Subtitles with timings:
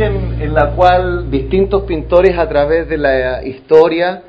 [0.00, 4.22] en la cual distintos pintores a través de la historia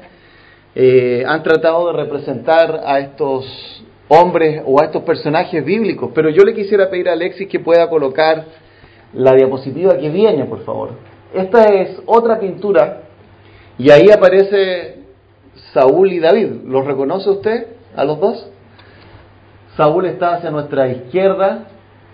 [0.74, 6.44] eh, han tratado de representar a estos hombres o a estos personajes bíblicos, pero yo
[6.44, 8.46] le quisiera pedir a Alexis que pueda colocar
[9.14, 10.90] la diapositiva que viene, por favor.
[11.36, 13.04] Esta es otra pintura
[13.78, 15.04] y ahí aparece
[15.72, 16.64] Saúl y David.
[16.66, 18.50] ¿Los reconoce usted a los dos?
[19.78, 21.68] Saúl está hacia nuestra izquierda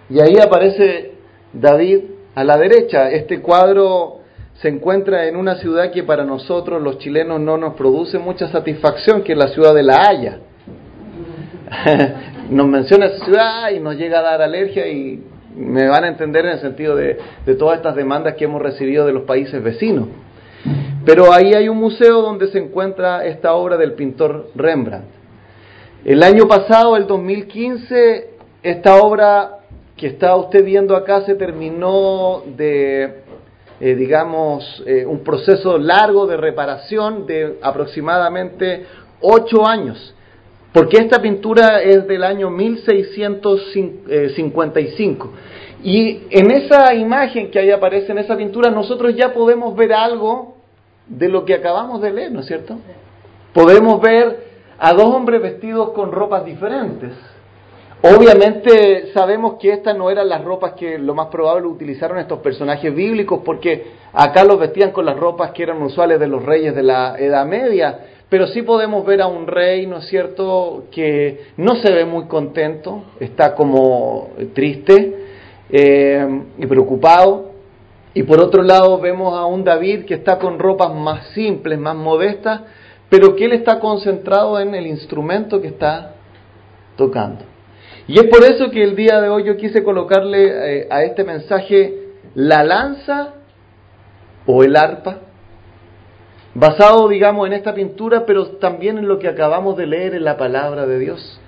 [0.10, 1.14] y ahí aparece
[1.54, 3.10] David a la derecha.
[3.10, 4.20] Este cuadro
[4.62, 9.24] se encuentra en una ciudad que para nosotros los chilenos no nos produce mucha satisfacción,
[9.24, 10.40] que es la ciudad de La Haya.
[12.50, 15.24] nos menciona esa ciudad y nos llega a dar alergia y
[15.56, 19.06] me van a entender en el sentido de, de todas estas demandas que hemos recibido
[19.06, 20.08] de los países vecinos.
[21.06, 25.06] Pero ahí hay un museo donde se encuentra esta obra del pintor Rembrandt.
[26.04, 28.30] El año pasado, el 2015,
[28.64, 29.55] esta obra
[29.96, 33.22] que está usted viendo acá se terminó de,
[33.80, 38.86] eh, digamos, eh, un proceso largo de reparación de aproximadamente
[39.22, 40.14] ocho años.
[40.74, 45.32] Porque esta pintura es del año 1655.
[45.82, 50.58] Y en esa imagen que ahí aparece en esa pintura, nosotros ya podemos ver algo
[51.08, 52.78] de lo que acabamos de leer, ¿no es cierto?
[53.54, 54.44] Podemos ver
[54.78, 57.14] a dos hombres vestidos con ropas diferentes.
[58.08, 62.94] Obviamente sabemos que estas no eran las ropas que lo más probable utilizaron estos personajes
[62.94, 66.84] bíblicos, porque acá los vestían con las ropas que eran usuales de los reyes de
[66.84, 71.78] la Edad Media, pero sí podemos ver a un rey, ¿no es cierto?, que no
[71.78, 75.16] se ve muy contento, está como triste
[75.72, 77.54] eh, y preocupado.
[78.14, 81.96] Y por otro lado vemos a un David que está con ropas más simples, más
[81.96, 82.62] modestas,
[83.10, 86.14] pero que él está concentrado en el instrumento que está
[86.98, 87.55] tocando.
[88.08, 91.24] Y es por eso que el día de hoy yo quise colocarle eh, a este
[91.24, 91.94] mensaje
[92.36, 93.34] la lanza
[94.46, 95.22] o el arpa,
[96.54, 100.38] basado, digamos, en esta pintura, pero también en lo que acabamos de leer en la
[100.38, 101.40] palabra de Dios.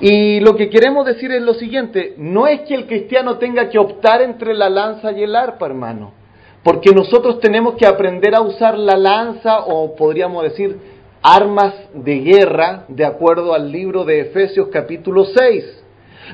[0.00, 3.78] Y lo que queremos decir es lo siguiente, no es que el cristiano tenga que
[3.78, 6.12] optar entre la lanza y el arpa, hermano,
[6.64, 10.93] porque nosotros tenemos que aprender a usar la lanza o podríamos decir
[11.24, 15.82] armas de guerra de acuerdo al libro de Efesios capítulo 6.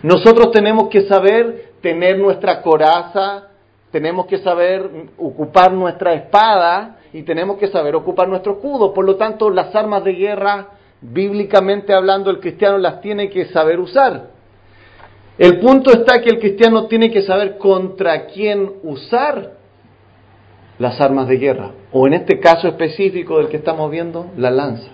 [0.02, 3.50] Nosotros tenemos que saber tener nuestra coraza,
[3.92, 8.92] tenemos que saber ocupar nuestra espada y tenemos que saber ocupar nuestro escudo.
[8.92, 13.78] Por lo tanto, las armas de guerra, bíblicamente hablando, el cristiano las tiene que saber
[13.78, 14.30] usar.
[15.38, 19.52] El punto está que el cristiano tiene que saber contra quién usar
[20.80, 24.88] las armas de guerra, o en este caso específico del que estamos viendo, la lanza.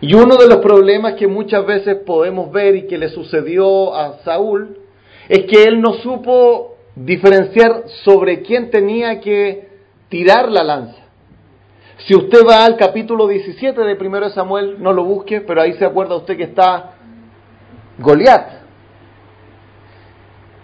[0.00, 4.18] Y uno de los problemas que muchas veces podemos ver y que le sucedió a
[4.24, 4.78] Saúl
[5.28, 9.68] es que él no supo diferenciar sobre quién tenía que
[10.08, 10.98] tirar la lanza.
[11.98, 15.84] Si usted va al capítulo 17 de 1 Samuel, no lo busque, pero ahí se
[15.84, 16.94] acuerda usted que está
[17.98, 18.60] Goliat.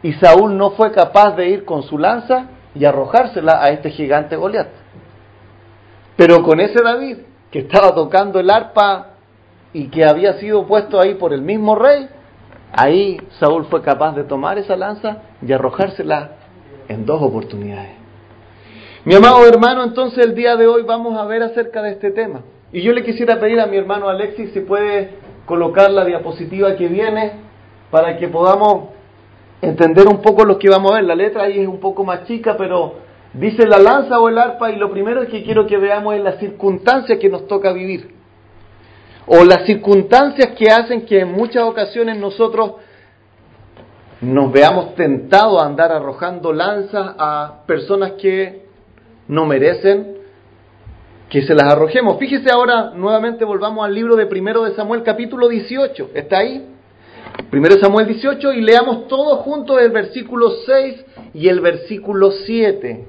[0.02, 4.36] Y Saúl no fue capaz de ir con su lanza y arrojársela a este gigante
[4.36, 4.68] Goliat.
[6.16, 7.18] Pero con ese David,
[7.50, 9.08] que estaba tocando el arpa
[9.72, 12.08] y que había sido puesto ahí por el mismo rey,
[12.72, 16.32] ahí Saúl fue capaz de tomar esa lanza y arrojársela
[16.88, 17.92] en dos oportunidades.
[19.04, 22.40] Mi amado hermano, entonces el día de hoy vamos a ver acerca de este tema.
[22.72, 25.10] Y yo le quisiera pedir a mi hermano Alexis si puede
[25.46, 27.32] colocar la diapositiva que viene
[27.90, 28.95] para que podamos
[29.62, 31.04] entender un poco lo que vamos a ver.
[31.04, 32.94] La letra ahí es un poco más chica, pero
[33.32, 36.38] dice la lanza o el arpa y lo primero que quiero que veamos es las
[36.38, 38.14] circunstancias que nos toca vivir.
[39.26, 42.74] O las circunstancias que hacen que en muchas ocasiones nosotros
[44.20, 48.66] nos veamos tentados a andar arrojando lanzas a personas que
[49.28, 50.16] no merecen
[51.28, 52.18] que se las arrojemos.
[52.18, 56.10] Fíjese ahora, nuevamente volvamos al libro de primero de Samuel, capítulo 18.
[56.14, 56.75] ¿Está ahí?
[57.52, 63.04] 1 Samuel 18 y leamos todos juntos el versículo 6 y el versículo 7.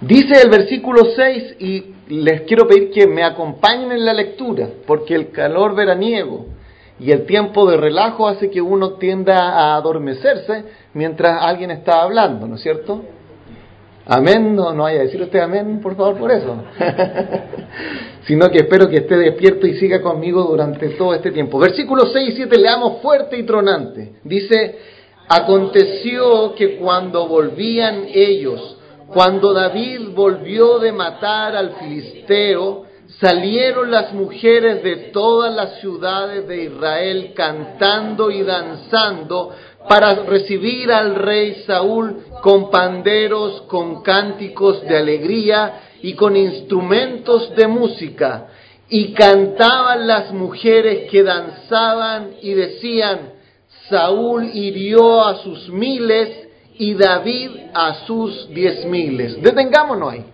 [0.00, 5.14] Dice el versículo 6 y les quiero pedir que me acompañen en la lectura, porque
[5.14, 6.46] el calor veraniego
[6.98, 12.46] y el tiempo de relajo hace que uno tienda a adormecerse mientras alguien está hablando,
[12.46, 13.02] ¿no es cierto?
[14.06, 16.56] Amén, no, no vaya a decir usted amén, por favor, por eso.
[18.26, 21.58] Sino que espero que esté despierto y siga conmigo durante todo este tiempo.
[21.58, 24.16] Versículos 6 y 7 leamos fuerte y tronante.
[24.24, 24.78] Dice,
[25.28, 28.76] aconteció que cuando volvían ellos,
[29.08, 32.86] cuando David volvió de matar al filisteo,
[33.20, 39.50] salieron las mujeres de todas las ciudades de Israel cantando y danzando
[39.88, 47.66] para recibir al rey Saúl con panderos, con cánticos de alegría y con instrumentos de
[47.66, 48.48] música.
[48.88, 53.32] Y cantaban las mujeres que danzaban y decían,
[53.88, 56.48] Saúl hirió a sus miles
[56.78, 59.40] y David a sus diez miles.
[59.42, 60.24] Detengámonos ahí,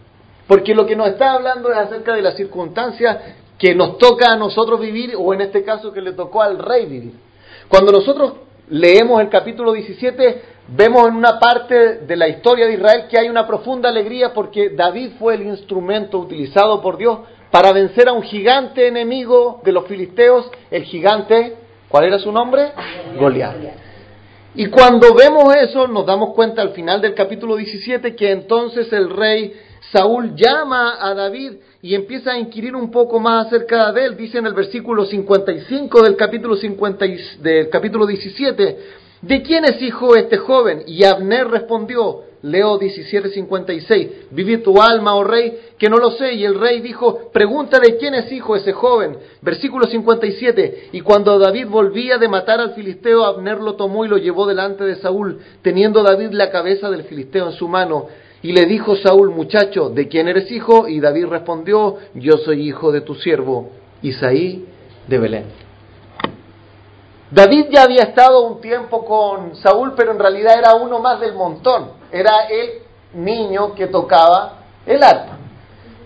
[0.46, 3.16] porque lo que nos está hablando es acerca de las circunstancias
[3.58, 6.86] que nos toca a nosotros vivir, o en este caso que le tocó al rey
[6.86, 7.14] vivir.
[7.68, 8.32] Cuando nosotros
[8.70, 13.28] leemos el capítulo 17, vemos en una parte de la historia de Israel que hay
[13.28, 17.20] una profunda alegría porque David fue el instrumento utilizado por Dios
[17.50, 21.56] para vencer a un gigante enemigo de los filisteos, el gigante,
[21.88, 22.72] ¿cuál era su nombre?
[23.18, 23.56] Goliat.
[24.54, 29.08] Y cuando vemos eso, nos damos cuenta al final del capítulo 17 que entonces el
[29.10, 29.54] rey
[29.92, 34.16] Saúl llama a David y empieza a inquirir un poco más acerca de él.
[34.16, 37.06] Dice en el versículo 55 del capítulo, 50
[37.40, 38.78] del capítulo 17,
[39.22, 40.82] ¿de quién es hijo este joven?
[40.86, 46.34] Y Abner respondió, Leo 17:56, vive tu alma, oh rey, que no lo sé.
[46.34, 49.16] Y el rey dijo, pregunta de quién es hijo ese joven.
[49.42, 54.18] Versículo 57, y cuando David volvía de matar al filisteo, Abner lo tomó y lo
[54.18, 58.06] llevó delante de Saúl, teniendo David la cabeza del filisteo en su mano.
[58.42, 60.86] Y le dijo Saúl, muchacho, ¿de quién eres hijo?
[60.86, 63.70] Y David respondió, yo soy hijo de tu siervo,
[64.02, 64.64] Isaí
[65.08, 65.44] de Belén.
[67.30, 71.34] David ya había estado un tiempo con Saúl, pero en realidad era uno más del
[71.34, 71.90] montón.
[72.10, 72.82] Era el
[73.14, 75.37] niño que tocaba el arpa.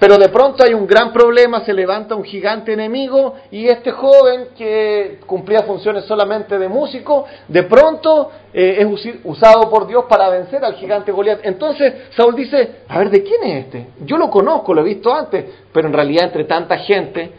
[0.03, 4.49] Pero de pronto hay un gran problema, se levanta un gigante enemigo y este joven
[4.59, 10.65] que cumplía funciones solamente de músico, de pronto eh, es usado por Dios para vencer
[10.65, 11.43] al gigante Goliat.
[11.45, 13.87] Entonces Saúl dice, a ver, ¿de quién es este?
[14.05, 17.31] Yo lo conozco, lo he visto antes, pero en realidad entre tanta gente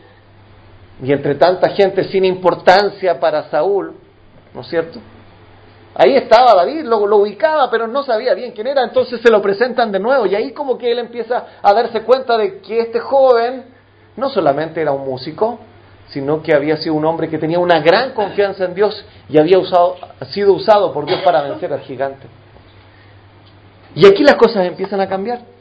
[1.03, 3.91] y entre tanta gente sin importancia para Saúl,
[4.53, 5.01] ¿no es cierto?
[5.95, 9.91] Ahí estaba David, lo, ubicaba, pero no sabía bien quién era, entonces se lo presentan
[9.91, 13.65] de nuevo y ahí como que él empieza a darse cuenta de que este joven
[14.17, 15.59] no solamente era un músico,
[16.09, 19.59] sino que había sido un hombre que tenía una gran confianza en Dios y había
[19.59, 19.97] usado,
[20.31, 22.27] sido usado por Dios para vencer al gigante.
[23.95, 25.52] Y aquí las cosas empiezan a cambiar.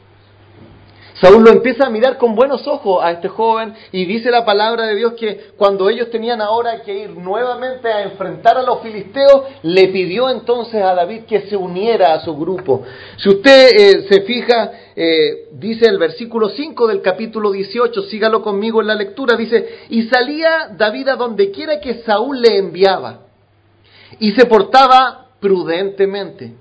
[1.23, 4.87] Saúl lo empieza a mirar con buenos ojos a este joven y dice la palabra
[4.87, 9.43] de Dios que cuando ellos tenían ahora que ir nuevamente a enfrentar a los filisteos,
[9.61, 12.83] le pidió entonces a David que se uniera a su grupo.
[13.15, 18.81] Si usted eh, se fija, eh, dice el versículo 5 del capítulo 18, sígalo conmigo
[18.81, 23.21] en la lectura, dice, y salía David a donde quiera que Saúl le enviaba
[24.19, 26.51] y se portaba prudentemente.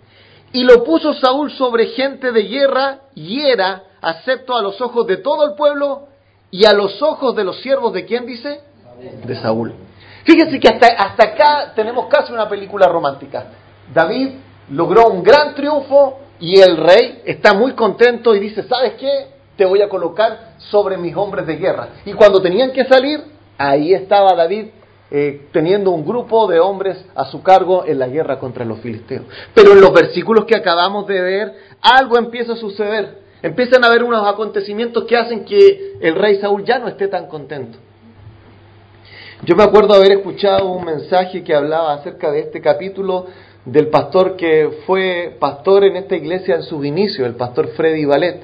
[0.53, 5.17] Y lo puso Saúl sobre gente de guerra y era acepto a los ojos de
[5.19, 6.09] todo el pueblo
[6.51, 8.61] y a los ojos de los siervos de quién dice?
[9.25, 9.73] De Saúl.
[10.25, 13.47] Fíjense que hasta, hasta acá tenemos casi una película romántica.
[13.95, 14.31] David
[14.71, 19.29] logró un gran triunfo y el rey está muy contento y dice, ¿sabes qué?
[19.57, 21.89] Te voy a colocar sobre mis hombres de guerra.
[22.05, 23.23] Y cuando tenían que salir,
[23.59, 24.67] ahí estaba David
[25.11, 29.25] eh, teniendo un grupo de hombres a su cargo en la guerra contra los filisteos.
[29.55, 33.22] Pero en los versículos que acabamos de ver, algo empieza a suceder.
[33.43, 37.27] Empiezan a haber unos acontecimientos que hacen que el rey Saúl ya no esté tan
[37.27, 37.79] contento.
[39.45, 43.27] Yo me acuerdo haber escuchado un mensaje que hablaba acerca de este capítulo
[43.65, 48.41] del pastor que fue pastor en esta iglesia en sus inicios, el pastor Freddy Ballet.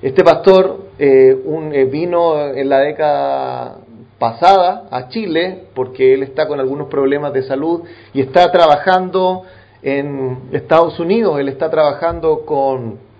[0.00, 1.36] Este pastor eh,
[1.72, 3.78] eh, vino en la década
[4.20, 7.82] pasada a Chile porque él está con algunos problemas de salud
[8.14, 9.42] y está trabajando
[9.82, 13.11] en Estados Unidos, él está trabajando con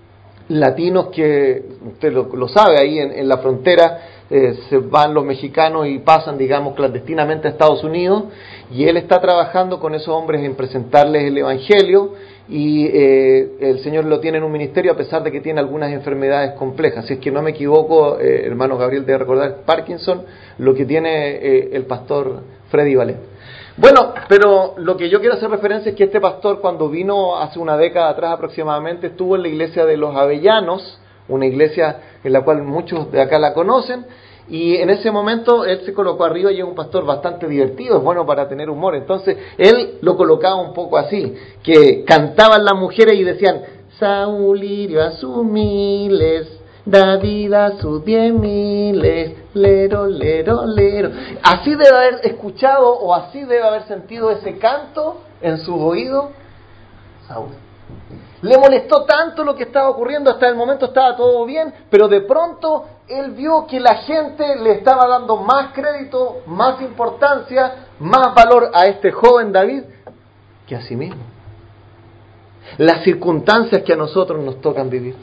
[0.53, 3.99] latinos que, usted lo, sabe, ahí en, la frontera
[4.31, 8.25] eh, se van los mexicanos y pasan, digamos, clandestinamente a Estados Unidos,
[8.71, 12.13] y él está trabajando con esos hombres en presentarles el Evangelio,
[12.49, 15.91] y eh, el Señor lo tiene en un ministerio a pesar de que tiene algunas
[15.93, 17.07] enfermedades complejas.
[17.07, 20.23] Si es que no me equivoco, eh, hermano Gabriel debe recordar Parkinson,
[20.59, 23.32] lo que tiene el pastor Freddy Valet.
[23.79, 27.59] Bueno, pero lo que yo quiero hacer referencia es que este pastor cuando vino hace
[27.59, 32.43] una década atrás aproximadamente estuvo en la iglesia de los Avellanos, una iglesia en la
[32.43, 34.05] cual muchos de acá la conocen,
[34.49, 38.03] y en ese momento él se colocó arriba y es un pastor bastante divertido, es
[38.03, 38.95] bueno para tener humor.
[38.95, 43.63] Entonces él lo colocaba un poco así, que cantaban las mujeres y decían,
[43.99, 51.11] Saúl hirió a sus miles, David a sus diez miles, lero, lero, lero.
[51.43, 56.31] Así debe haber escuchado o así debe haber sentido ese canto en su oído
[57.29, 57.51] Saúl.
[58.43, 62.23] Le molestó tanto lo que estaba ocurriendo, hasta el momento estaba todo bien, pero de
[62.23, 68.73] pronto él vio que la gente le estaba dando más crédito, más importancia, más valor
[68.75, 69.85] a este joven David
[70.67, 71.23] que a sí mismo.
[72.79, 75.15] Las circunstancias que a nosotros nos tocan vivir.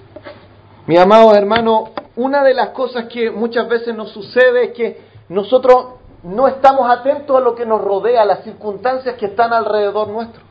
[0.89, 5.99] Mi amado hermano, una de las cosas que muchas veces nos sucede es que nosotros
[6.23, 10.41] no estamos atentos a lo que nos rodea, a las circunstancias que están alrededor nuestro.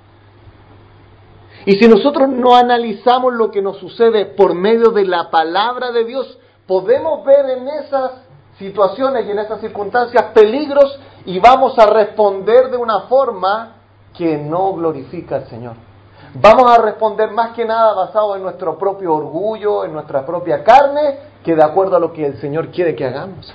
[1.66, 6.04] Y si nosotros no analizamos lo que nos sucede por medio de la palabra de
[6.04, 8.12] Dios, podemos ver en esas
[8.60, 13.74] situaciones y en esas circunstancias peligros y vamos a responder de una forma
[14.16, 15.87] que no glorifica al Señor.
[16.34, 21.16] Vamos a responder más que nada basado en nuestro propio orgullo, en nuestra propia carne,
[21.42, 23.52] que de acuerdo a lo que el Señor quiere que hagamos.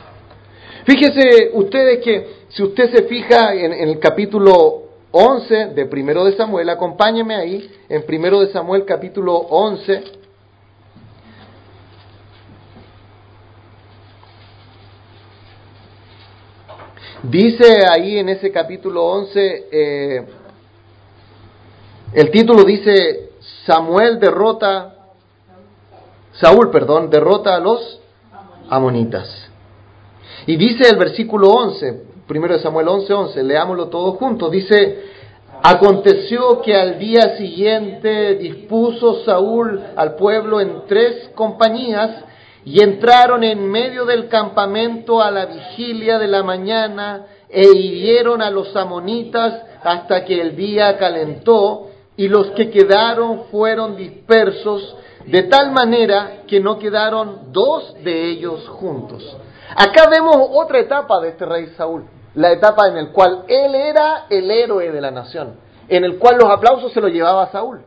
[0.86, 6.70] Fíjese ustedes que si usted se fija en, el capítulo 11 de Primero de Samuel,
[6.70, 10.24] acompáñeme ahí, en Primero de Samuel capítulo 11,
[17.24, 20.25] Dice ahí en ese capítulo 11, eh,
[22.13, 23.32] el título dice,
[23.65, 24.96] Samuel derrota,
[26.34, 28.00] Saúl, perdón, derrota a los
[28.70, 29.50] amonitas.
[30.46, 35.05] Y dice el versículo 11, primero de Samuel 11, 11, leámoslo todos juntos, dice,
[35.63, 42.25] aconteció que al día siguiente dispuso Saúl al pueblo en tres compañías
[42.65, 48.50] y entraron en medio del campamento a la vigilia de la mañana e hirieron a
[48.50, 55.72] los amonitas hasta que el día calentó y los que quedaron fueron dispersos de tal
[55.72, 59.38] manera que no quedaron dos de ellos juntos.
[59.75, 62.05] Acá vemos otra etapa de este rey Saúl,
[62.36, 65.55] la etapa en la cual él era el héroe de la nación,
[65.88, 67.84] en el cual los aplausos se los llevaba Saúl.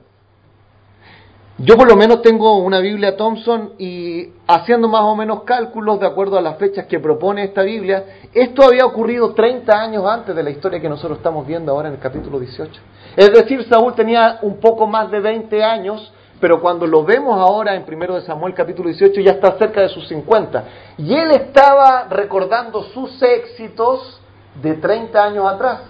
[1.58, 6.06] Yo por lo menos tengo una Biblia Thompson y haciendo más o menos cálculos de
[6.06, 8.04] acuerdo a las fechas que propone esta Biblia,
[8.34, 11.94] esto había ocurrido 30 años antes de la historia que nosotros estamos viendo ahora en
[11.94, 12.78] el capítulo 18.
[13.16, 17.74] Es decir, Saúl tenía un poco más de 20 años pero cuando lo vemos ahora
[17.74, 20.64] en 1 de Samuel capítulo 18 ya está cerca de sus 50.
[20.98, 24.20] Y él estaba recordando sus éxitos
[24.60, 25.80] de 30 años atrás.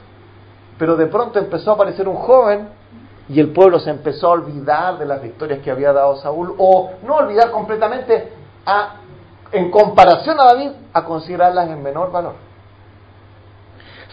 [0.78, 2.68] Pero de pronto empezó a aparecer un joven
[3.28, 6.92] y el pueblo se empezó a olvidar de las victorias que había dado Saúl, o
[7.02, 8.32] no olvidar completamente,
[8.64, 9.00] a,
[9.50, 12.34] en comparación a David, a considerarlas en menor valor.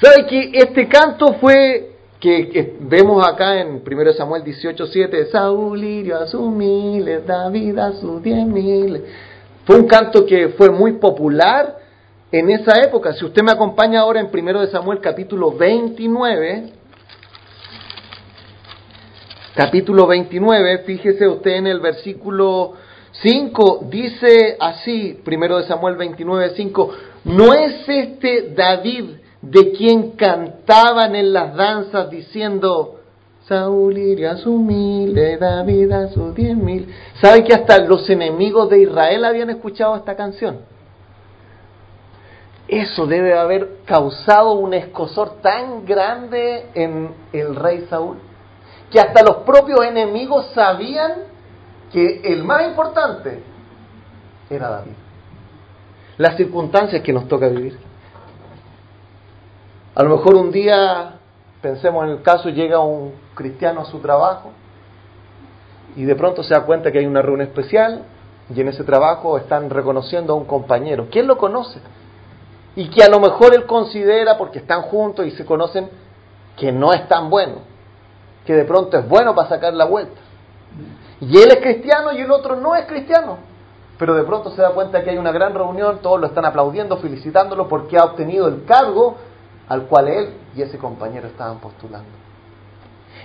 [0.01, 1.92] ¿Sabe que este canto fue
[2.23, 8.23] que, vemos acá en 1 Samuel 18:7, Saúl hirió a sus miles, David a sus
[8.23, 9.01] diez miles.
[9.65, 11.79] Fue un canto que fue muy popular
[12.31, 13.11] en esa época.
[13.11, 16.71] Si usted me acompaña ahora en 1 Samuel capítulo 29,
[19.53, 22.73] capítulo 29, fíjese usted en el versículo
[23.11, 26.91] 5, dice así, 1 Samuel 29, 5,
[27.25, 33.01] ¿no es este David de quien cantaban en las danzas diciendo,
[33.45, 36.87] Saúl iría a su mil, David a sus diez mil.
[37.21, 40.59] ¿Sabe que hasta los enemigos de Israel habían escuchado esta canción?
[42.69, 48.17] Eso debe haber causado un escosor tan grande en el rey Saúl,
[48.89, 51.11] que hasta los propios enemigos sabían
[51.91, 53.43] que el más importante
[54.49, 54.93] era David.
[56.17, 57.77] Las circunstancias que nos toca vivir.
[59.95, 61.19] A lo mejor un día,
[61.61, 64.49] pensemos en el caso, llega un cristiano a su trabajo
[65.95, 68.03] y de pronto se da cuenta que hay una reunión especial
[68.53, 71.09] y en ese trabajo están reconociendo a un compañero.
[71.11, 71.79] ¿Quién lo conoce?
[72.75, 75.87] Y que a lo mejor él considera, porque están juntos y se conocen,
[76.57, 77.57] que no es tan bueno,
[78.47, 80.19] que de pronto es bueno para sacar la vuelta.
[81.21, 83.37] Y él es cristiano y el otro no es cristiano.
[83.99, 86.97] Pero de pronto se da cuenta que hay una gran reunión, todos lo están aplaudiendo,
[86.97, 89.17] felicitándolo porque ha obtenido el cargo
[89.67, 92.09] al cual él y ese compañero estaban postulando.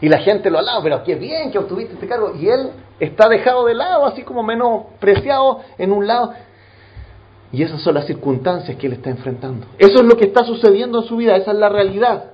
[0.00, 2.35] Y la gente lo alaba, pero qué bien que obtuviste este cargo.
[2.35, 6.35] Y él está dejado de lado, así como menospreciado en un lado.
[7.50, 9.66] Y esas son las circunstancias que él está enfrentando.
[9.78, 12.33] Eso es lo que está sucediendo en su vida, esa es la realidad.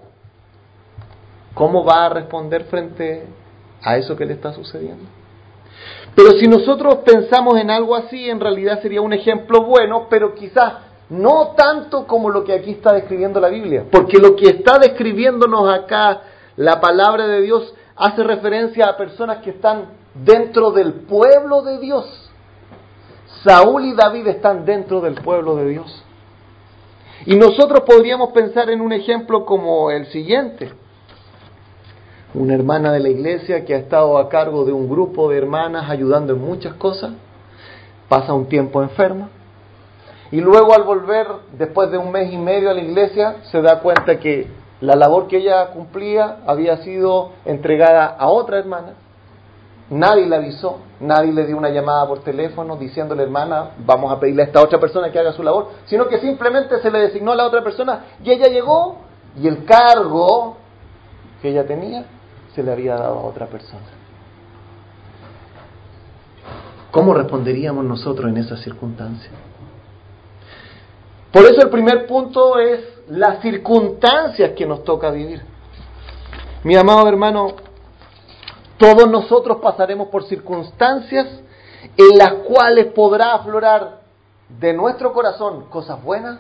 [1.55, 3.27] ¿Cómo va a responder frente
[3.83, 5.05] a eso que le está sucediendo?
[6.15, 10.75] Pero si nosotros pensamos en algo así, en realidad sería un ejemplo bueno, pero quizás
[11.11, 15.69] no tanto como lo que aquí está describiendo la Biblia, porque lo que está describiéndonos
[15.69, 16.23] acá
[16.57, 22.31] la palabra de Dios hace referencia a personas que están dentro del pueblo de Dios.
[23.45, 26.05] Saúl y David están dentro del pueblo de Dios.
[27.27, 30.71] Y nosotros podríamos pensar en un ejemplo como el siguiente.
[32.35, 35.89] Una hermana de la iglesia que ha estado a cargo de un grupo de hermanas
[35.89, 37.13] ayudando en muchas cosas,
[38.09, 39.29] pasa un tiempo enferma,
[40.35, 43.79] y luego al volver, después de un mes y medio a la iglesia, se da
[43.79, 44.49] cuenta que
[44.81, 48.95] la labor que ella cumplía había sido entregada a otra hermana.
[49.91, 54.43] Nadie le avisó, nadie le dio una llamada por teléfono diciéndole, hermana, vamos a pedirle
[54.43, 57.37] a esta otra persona que haga su labor, sino que simplemente se le designó a
[57.37, 58.97] la otra persona y ella llegó
[59.41, 60.57] y el cargo
[61.43, 62.07] que ella tenía
[62.57, 63.87] se le había dado a otra persona.
[66.91, 69.33] ¿Cómo responderíamos nosotros en esas circunstancias?
[71.35, 75.43] Por eso el primer punto es las circunstancias que nos toca vivir.
[76.63, 77.57] Mi amado hermano,
[78.79, 81.27] todos nosotros pasaremos por circunstancias
[81.97, 84.03] en las cuales podrá aflorar
[84.49, 86.39] de nuestro corazón cosas buenas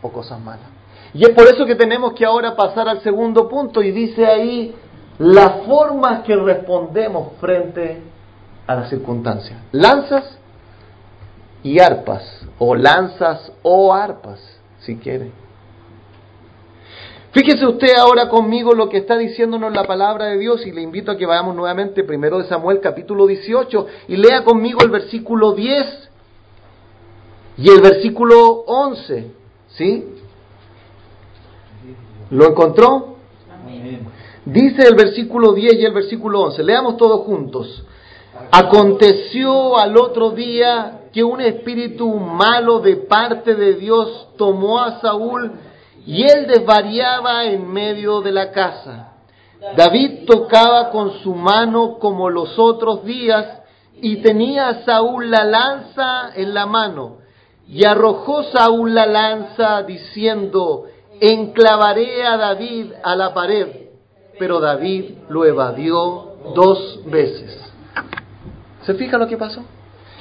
[0.00, 0.68] o cosas malas.
[1.12, 4.76] Y es por eso que tenemos que ahora pasar al segundo punto y dice ahí
[5.18, 8.00] las formas que respondemos frente
[8.64, 9.58] a las circunstancias.
[9.72, 10.38] Lanzas
[11.62, 14.40] y arpas, o lanzas o arpas,
[14.80, 15.30] si quiere.
[17.32, 21.12] Fíjese usted ahora conmigo lo que está diciéndonos la palabra de Dios y le invito
[21.12, 26.08] a que vayamos nuevamente primero de Samuel capítulo 18 y lea conmigo el versículo 10
[27.58, 29.30] y el versículo 11,
[29.68, 30.06] ¿sí?
[32.30, 33.16] ¿Lo encontró?
[34.44, 37.84] Dice el versículo 10 y el versículo 11, leamos todos juntos.
[38.50, 45.52] Aconteció al otro día que un espíritu malo de parte de Dios tomó a Saúl
[46.06, 49.12] y él desvariaba en medio de la casa.
[49.76, 53.62] David tocaba con su mano como los otros días
[54.00, 57.18] y tenía Saúl la lanza en la mano.
[57.66, 60.84] Y arrojó Saúl la lanza diciendo,
[61.20, 63.88] enclavaré a David a la pared.
[64.38, 67.60] Pero David lo evadió dos veces.
[68.82, 69.62] ¿Se fija lo que pasó?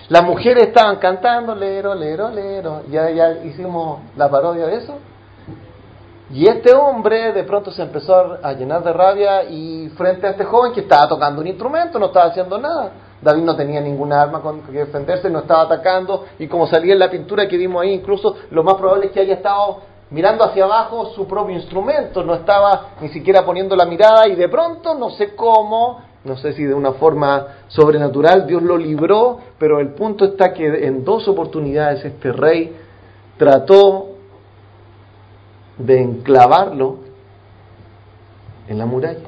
[0.10, 2.84] Las mujeres estaban cantando, lero, lero, lero.
[2.90, 4.96] Ya, ya hicimos la parodia de eso.
[6.30, 10.44] Y este hombre de pronto se empezó a llenar de rabia y frente a este
[10.44, 12.92] joven que estaba tocando un instrumento, no estaba haciendo nada.
[13.22, 17.00] David no tenía ninguna arma con que defenderse, no estaba atacando y como salía en
[17.00, 20.66] la pintura que vimos ahí, incluso lo más probable es que haya estado mirando hacia
[20.66, 25.10] abajo su propio instrumento, no estaba ni siquiera poniendo la mirada y de pronto, no
[25.12, 30.26] sé cómo, no sé si de una forma sobrenatural, Dios lo libró, pero el punto
[30.26, 32.76] está que en dos oportunidades este rey
[33.38, 34.10] trató
[35.78, 36.98] de enclavarlo
[38.68, 39.28] en la muralla.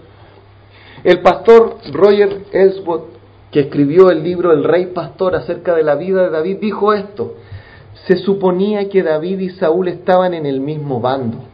[1.03, 3.17] El pastor Roger Ellsworth,
[3.51, 7.35] que escribió el libro El Rey Pastor acerca de la vida de David, dijo esto,
[8.05, 11.48] se suponía que David y Saúl estaban en el mismo bando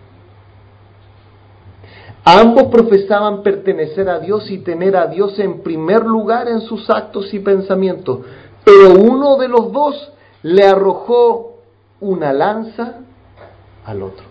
[2.27, 7.31] Ambos profesaban pertenecer a Dios y tener a Dios en primer lugar en sus actos
[7.35, 8.21] y pensamientos,
[8.63, 10.11] pero uno de los dos
[10.41, 11.59] le arrojó
[11.99, 12.95] una lanza
[13.85, 14.25] al otro.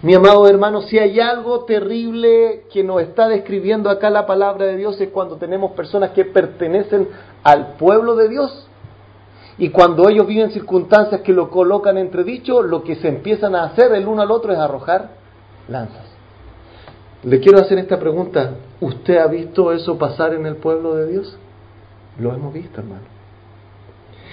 [0.00, 4.76] Mi amado hermano, si hay algo terrible que nos está describiendo acá la palabra de
[4.76, 7.08] Dios es cuando tenemos personas que pertenecen
[7.42, 8.66] al pueblo de Dios
[9.58, 13.92] y cuando ellos viven circunstancias que lo colocan entredicho, lo que se empiezan a hacer
[13.92, 15.10] el uno al otro es arrojar
[15.68, 16.15] lanzas.
[17.26, 18.52] Le quiero hacer esta pregunta.
[18.80, 21.36] ¿Usted ha visto eso pasar en el pueblo de Dios?
[22.20, 23.02] Lo hemos visto, hermano.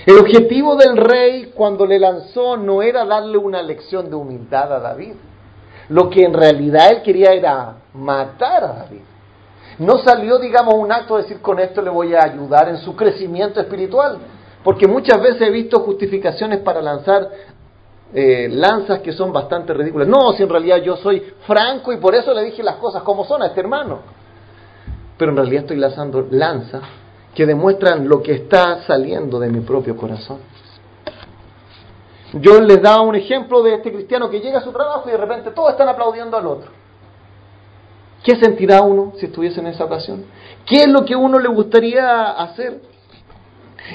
[0.06, 4.80] El objetivo del rey cuando le lanzó no era darle una lección de humildad a
[4.80, 5.14] David.
[5.90, 9.02] Lo que en realidad él quería era matar a David.
[9.80, 12.96] No salió, digamos, un acto de decir con esto le voy a ayudar en su
[12.96, 14.20] crecimiento espiritual.
[14.64, 17.28] Porque muchas veces he visto justificaciones para lanzar
[18.14, 20.08] eh, lanzas que son bastante ridículas.
[20.08, 23.26] No, si en realidad yo soy franco y por eso le dije las cosas como
[23.26, 24.00] son a este hermano.
[25.18, 26.82] Pero en realidad estoy lanzando lanzas
[27.34, 30.40] que demuestran lo que está saliendo de mi propio corazón.
[32.34, 35.18] Yo les daba un ejemplo de este cristiano que llega a su trabajo y de
[35.18, 36.72] repente todos están aplaudiendo al otro.
[38.24, 40.26] ¿Qué sentirá uno si estuviese en esa ocasión?
[40.66, 42.82] ¿Qué es lo que uno le gustaría hacer?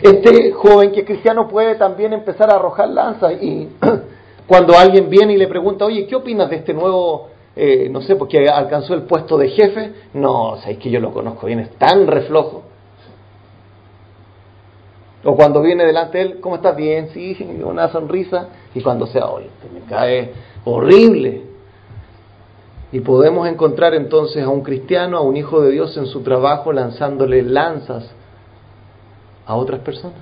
[0.03, 3.69] Este joven que es cristiano puede también empezar a arrojar lanzas y
[4.47, 8.17] cuando alguien viene y le pregunta, oye, ¿qué opinas de este nuevo, eh, no sé,
[8.17, 9.93] porque alcanzó el puesto de jefe?
[10.15, 12.65] No, o que yo lo conozco bien, es tan reflojo.
[15.25, 16.77] O cuando viene delante de él, ¿cómo estás?
[16.77, 18.49] Bien, sí, una sonrisa.
[18.75, 20.33] Y cuando sea, oye, me cae
[20.65, 21.43] horrible.
[22.93, 26.73] Y podemos encontrar entonces a un cristiano, a un hijo de Dios en su trabajo
[26.73, 28.15] lanzándole lanzas
[29.49, 30.19] a otras personas.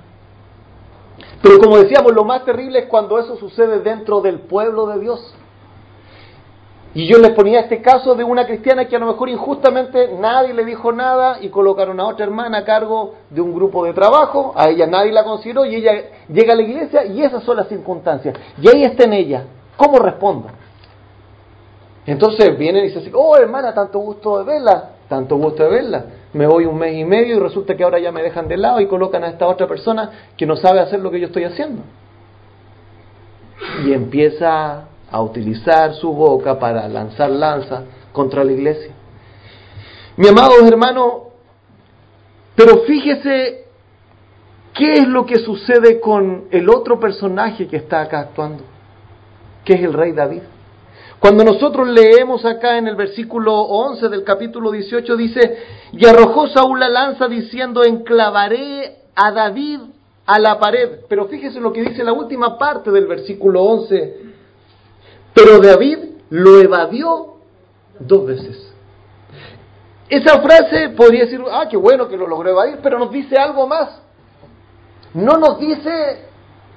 [1.41, 5.35] Pero como decíamos, lo más terrible es cuando eso sucede dentro del pueblo de Dios.
[6.93, 10.53] Y yo les ponía este caso de una cristiana que a lo mejor injustamente nadie
[10.53, 14.53] le dijo nada y colocaron a otra hermana a cargo de un grupo de trabajo,
[14.55, 15.91] a ella nadie la consideró y ella
[16.29, 18.35] llega a la iglesia y esas son las circunstancias.
[18.59, 19.43] Y ahí está en ella.
[19.75, 20.47] ¿Cómo respondo?
[22.05, 26.05] Entonces vienen y dicen, oh hermana, tanto gusto de verla, tanto gusto de verla.
[26.33, 28.79] Me voy un mes y medio y resulta que ahora ya me dejan de lado
[28.81, 31.83] y colocan a esta otra persona que no sabe hacer lo que yo estoy haciendo.
[33.85, 38.91] Y empieza a utilizar su boca para lanzar lanza contra la iglesia.
[40.17, 41.27] Mi amado hermano,
[42.55, 43.65] pero fíjese
[44.73, 48.63] qué es lo que sucede con el otro personaje que está acá actuando,
[49.63, 50.41] que es el rey David.
[51.19, 55.57] Cuando nosotros leemos acá en el versículo 11 del capítulo 18 dice,
[55.91, 59.79] y arrojó Saúl la lanza diciendo, enclavaré a David
[60.27, 60.99] a la pared.
[61.09, 64.17] Pero fíjese lo que dice la última parte del versículo 11.
[65.33, 65.97] Pero David
[66.29, 67.37] lo evadió
[67.99, 68.73] dos veces.
[70.09, 73.67] Esa frase podría decir, ah, qué bueno que lo logró evadir, pero nos dice algo
[73.67, 74.01] más.
[75.13, 76.27] No nos dice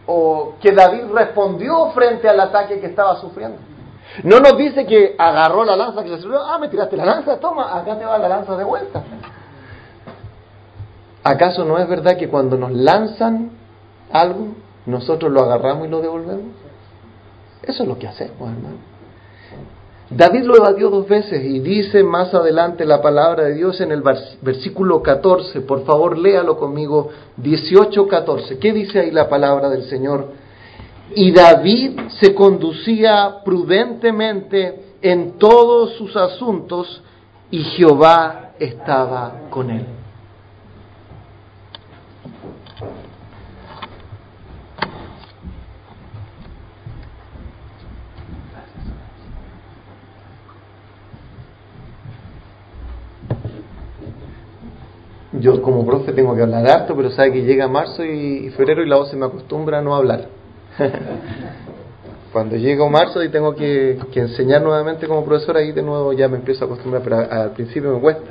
[0.06, 3.58] o que David respondió frente al ataque que estaba sufriendo.
[4.24, 7.38] No nos dice que agarró la lanza que le sirvió, ah, me tiraste la lanza,
[7.38, 9.02] toma, acá te va la lanza de vuelta.
[11.22, 13.50] ¿Acaso no es verdad que cuando nos lanzan
[14.10, 14.48] algo,
[14.86, 16.54] nosotros lo agarramos y lo devolvemos?
[17.62, 18.90] Eso es lo que hacemos, hermano.
[20.10, 24.02] David lo evadió dos veces y dice más adelante la palabra de Dios en el
[24.42, 28.58] versículo 14, por favor léalo conmigo, 18-14.
[28.58, 30.32] ¿Qué dice ahí la palabra del Señor?
[31.14, 37.02] Y David se conducía prudentemente en todos sus asuntos
[37.50, 39.86] y Jehová estaba con él.
[55.40, 58.88] Yo como profe tengo que hablar harto, pero sabe que llega marzo y febrero y
[58.88, 60.39] la voz se me acostumbra a no hablar.
[62.32, 66.36] Cuando llego marzo y tengo que, enseñar nuevamente como profesor, ahí de nuevo ya me
[66.36, 68.30] empiezo a acostumbrar, pero al principio me cuesta.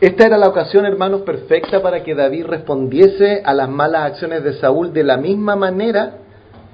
[0.00, 4.52] Esta era la ocasión, hermanos, perfecta para que David respondiese a las malas acciones de
[4.54, 6.18] Saúl de la misma manera,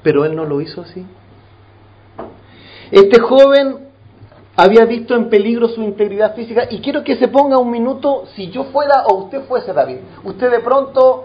[0.03, 1.07] pero él no lo hizo así.
[2.91, 3.84] Este joven
[4.57, 8.51] había visto en peligro su integridad física y quiero que se ponga un minuto si
[8.51, 9.99] yo fuera o usted fuese David.
[10.23, 11.25] Usted de pronto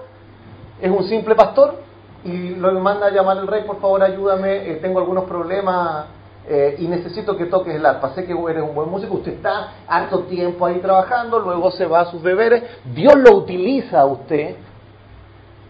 [0.82, 1.76] es un simple pastor
[2.24, 6.08] y lo manda a llamar al rey, por favor ayúdame, eh, tengo algunos problemas
[6.48, 8.10] eh, y necesito que toques el arpa.
[8.16, 12.02] Sé que eres un buen músico, usted está harto tiempo ahí trabajando, luego se va
[12.02, 12.64] a sus deberes.
[12.96, 14.56] Dios lo utiliza a usted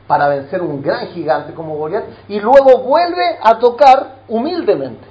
[0.08, 5.09] para vencer un gran gigante como Goliat y luego vuelve a tocar humildemente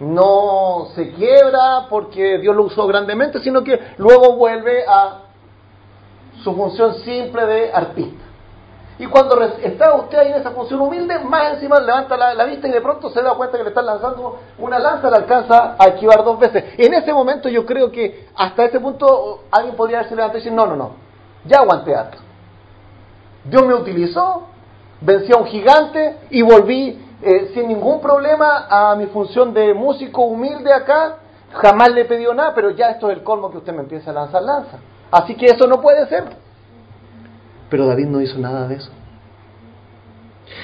[0.00, 5.20] no se quiebra porque Dios lo usó grandemente, sino que luego vuelve a
[6.42, 8.24] su función simple de artista.
[8.98, 12.70] Y cuando está usted ahí en esa función humilde, más encima levanta la, vista y
[12.70, 16.22] de pronto se da cuenta que le están lanzando una lanza, le alcanza a esquivar
[16.22, 16.74] dos veces.
[16.76, 20.52] En ese momento yo creo que hasta ese punto alguien podría haberse levantado y decir,
[20.52, 20.90] no, no, no,
[21.46, 22.18] ya aguanté harto.
[23.44, 24.48] Dios me utilizó,
[25.00, 30.22] vencí a un gigante y volví eh, sin ningún problema a mi función de músico
[30.22, 31.16] humilde acá,
[31.52, 34.14] jamás le pedido nada, pero ya esto es el colmo que usted me empieza a
[34.14, 34.78] lanzar lanza.
[35.10, 36.24] Así que eso no puede ser.
[37.68, 38.90] Pero David no hizo nada de eso.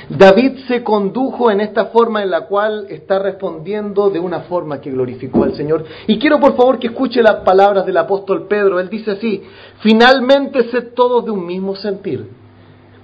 [0.09, 4.91] David se condujo en esta forma en la cual está respondiendo de una forma que
[4.91, 5.85] glorificó al Señor.
[6.07, 8.81] Y quiero por favor que escuche las palabras del apóstol Pedro.
[8.81, 9.43] Él dice así,
[9.81, 12.31] finalmente sed todos de un mismo sentir,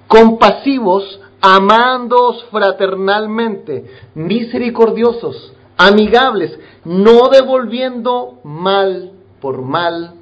[0.07, 10.13] compasivos, amándoos fraternalmente, misericordiosos, amigables, no devolviendo mal por mal,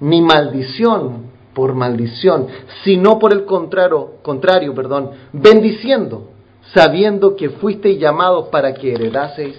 [0.00, 2.48] ni maldición por maldición,
[2.84, 6.28] sino por el contrario, contrario, perdón, bendiciendo,
[6.74, 9.56] sabiendo que fuisteis llamados para que heredaseis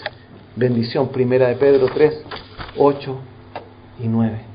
[0.56, 1.10] bendición.
[1.10, 2.24] Primera de Pedro 3,
[2.78, 3.18] 8
[4.04, 4.47] y 9.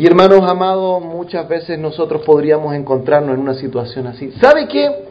[0.00, 4.32] Y hermanos amados, muchas veces nosotros podríamos encontrarnos en una situación así.
[4.40, 5.10] ¿Sabe qué?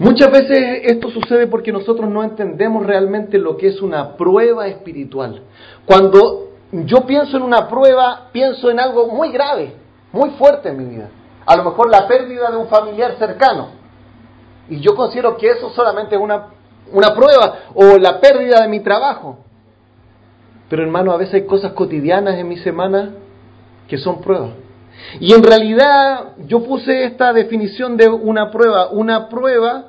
[0.00, 5.42] Muchas veces esto sucede porque nosotros no entendemos realmente lo que es una prueba espiritual.
[5.86, 9.74] Cuando yo pienso en una prueba, pienso en algo muy grave,
[10.10, 11.10] muy fuerte en mi vida.
[11.46, 13.68] A lo mejor la pérdida de un familiar cercano.
[14.68, 16.48] Y yo considero que eso solamente es una,
[16.90, 19.44] una prueba o la pérdida de mi trabajo.
[20.68, 23.14] Pero hermano, a veces hay cosas cotidianas en mi semana
[23.88, 24.50] que son pruebas.
[25.20, 28.90] Y en realidad yo puse esta definición de una prueba.
[28.90, 29.86] Una prueba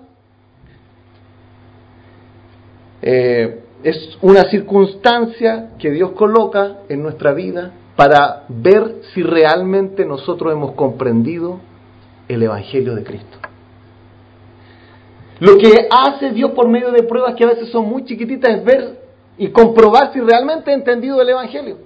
[3.02, 10.54] eh, es una circunstancia que Dios coloca en nuestra vida para ver si realmente nosotros
[10.54, 11.60] hemos comprendido
[12.28, 13.38] el Evangelio de Cristo.
[15.40, 18.64] Lo que hace Dios por medio de pruebas que a veces son muy chiquititas es
[18.64, 19.09] ver
[19.40, 21.78] y comprobar si realmente ha entendido el Evangelio.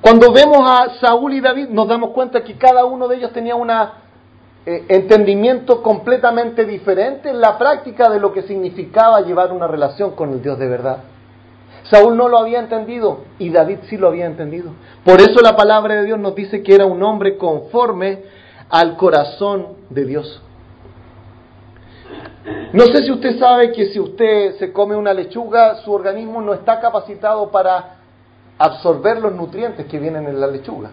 [0.00, 3.54] Cuando vemos a Saúl y David nos damos cuenta que cada uno de ellos tenía
[3.54, 10.12] un eh, entendimiento completamente diferente en la práctica de lo que significaba llevar una relación
[10.12, 10.98] con el Dios de verdad.
[11.90, 14.72] Saúl no lo había entendido y David sí lo había entendido.
[15.04, 18.22] Por eso la palabra de Dios nos dice que era un hombre conforme
[18.70, 20.42] al corazón de Dios.
[22.72, 26.54] No sé si usted sabe que si usted se come una lechuga, su organismo no
[26.54, 27.96] está capacitado para
[28.58, 30.90] absorber los nutrientes que vienen en la lechuga.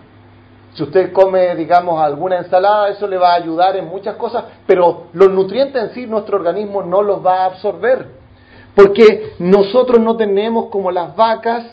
[0.73, 5.07] Si usted come, digamos, alguna ensalada, eso le va a ayudar en muchas cosas, pero
[5.13, 8.07] los nutrientes en sí nuestro organismo no los va a absorber.
[8.75, 11.65] Porque nosotros no tenemos como las vacas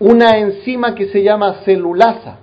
[0.00, 2.38] una enzima que se llama celulasa.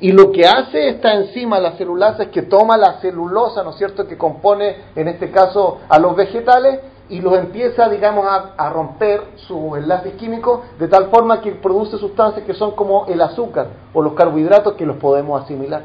[0.00, 3.76] Y lo que hace esta enzima, la celulasa, es que toma la celulosa, ¿no es
[3.76, 9.22] cierto?, que compone, en este caso, a los vegetales y los empieza, digamos, a, romper
[9.36, 14.02] su enlace químico de tal forma que produce sustancias que son como el azúcar o
[14.02, 15.84] los carbohidratos que los podemos asimilar.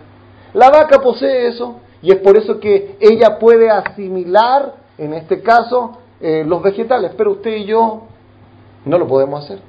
[0.54, 5.98] La vaca posee eso y es por eso que ella puede asimilar, en este caso,
[6.20, 8.02] eh, los vegetales, pero usted y yo
[8.86, 9.60] no lo podemos hacer.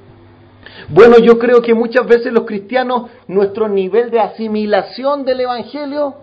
[0.89, 6.15] Bueno, yo creo que muchas veces los cristianos, nuestro nivel de asimilación del Evangelio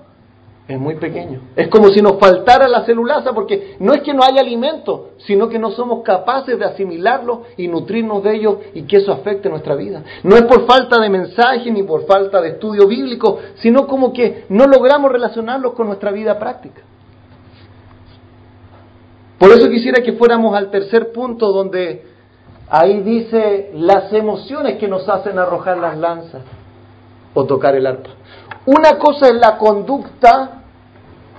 [0.70, 1.40] es muy pequeño.
[1.57, 5.48] Es como si nos faltara la celulasa, porque no es que no haya alimento, sino
[5.48, 9.74] que no somos capaces de asimilarlo y nutrirnos de ello y que eso afecte nuestra
[9.74, 10.05] vida.
[10.22, 14.44] No es por falta de mensaje ni por falta de estudio bíblico, sino como que
[14.48, 16.83] no logramos relacionarlos con nuestra vida práctica.
[19.38, 22.10] Por eso quisiera que fuéramos al tercer punto donde
[22.70, 26.42] ahí dice las emociones que nos hacen arrojar las lanzas
[27.35, 28.11] o tocar el arpa.
[28.66, 30.62] Una cosa es la conducta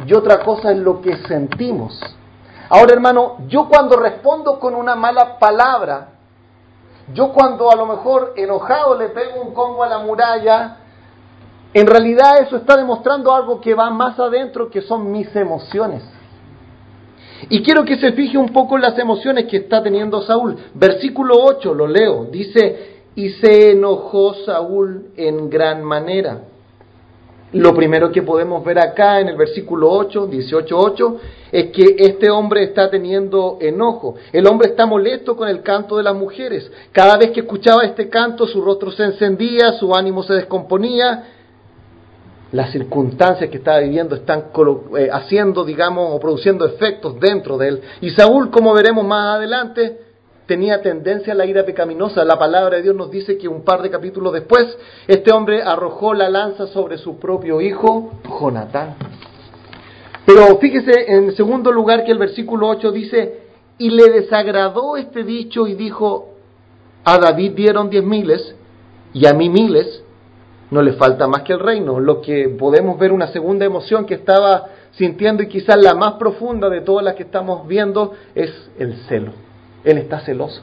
[0.05, 1.99] y otra cosa es lo que sentimos.
[2.69, 6.09] Ahora hermano, yo cuando respondo con una mala palabra,
[7.13, 10.77] yo cuando a lo mejor enojado le pego un combo a la muralla,
[11.73, 16.03] en realidad eso está demostrando algo que va más adentro, que son mis emociones.
[17.49, 20.55] Y quiero que se fije un poco en las emociones que está teniendo Saúl.
[20.73, 26.41] Versículo 8, lo leo, dice, y se enojó Saúl en gran manera.
[27.53, 31.17] Lo primero que podemos ver acá en el versículo 8, 18.8,
[31.51, 34.15] es que este hombre está teniendo enojo.
[34.31, 36.71] El hombre está molesto con el canto de las mujeres.
[36.93, 41.25] Cada vez que escuchaba este canto, su rostro se encendía, su ánimo se descomponía
[42.51, 44.45] las circunstancias que estaba viviendo están
[44.97, 47.81] eh, haciendo, digamos, o produciendo efectos dentro de él.
[48.01, 49.99] Y Saúl, como veremos más adelante,
[50.45, 52.25] tenía tendencia a la ira pecaminosa.
[52.25, 56.13] La palabra de Dios nos dice que un par de capítulos después, este hombre arrojó
[56.13, 58.95] la lanza sobre su propio hijo, Jonatán.
[60.25, 63.39] Pero fíjese en segundo lugar que el versículo 8 dice,
[63.77, 66.35] y le desagradó este dicho y dijo,
[67.03, 68.55] a David dieron diez miles
[69.13, 70.00] y a mí miles,
[70.71, 71.99] no le falta más que el reino.
[71.99, 76.69] Lo que podemos ver una segunda emoción que estaba sintiendo y quizás la más profunda
[76.69, 79.33] de todas las que estamos viendo es el celo.
[79.83, 80.61] Él está celoso.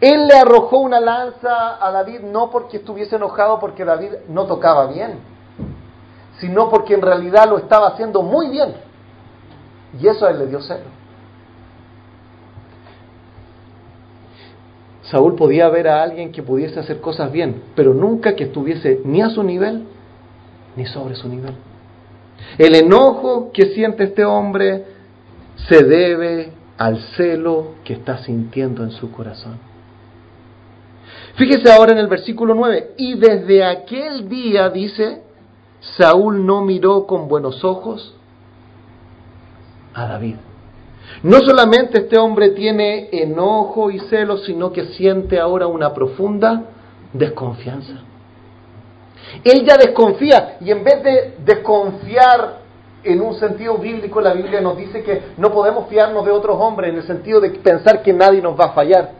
[0.00, 4.86] Él le arrojó una lanza a David no porque estuviese enojado porque David no tocaba
[4.86, 5.20] bien,
[6.38, 8.74] sino porque en realidad lo estaba haciendo muy bien.
[10.00, 10.99] Y eso a él le dio celo.
[15.10, 19.20] Saúl podía ver a alguien que pudiese hacer cosas bien, pero nunca que estuviese ni
[19.22, 19.84] a su nivel
[20.76, 21.54] ni sobre su nivel.
[22.56, 24.84] El enojo que siente este hombre
[25.68, 29.58] se debe al celo que está sintiendo en su corazón.
[31.34, 35.22] Fíjese ahora en el versículo 9, y desde aquel día, dice,
[35.80, 38.14] Saúl no miró con buenos ojos
[39.94, 40.36] a David.
[41.22, 46.62] No solamente este hombre tiene enojo y celos, sino que siente ahora una profunda
[47.12, 47.94] desconfianza.
[49.44, 52.60] Él ya desconfía y en vez de desconfiar
[53.02, 56.90] en un sentido bíblico, la Biblia nos dice que no podemos fiarnos de otros hombres
[56.90, 59.12] en el sentido de pensar que nadie nos va a fallar.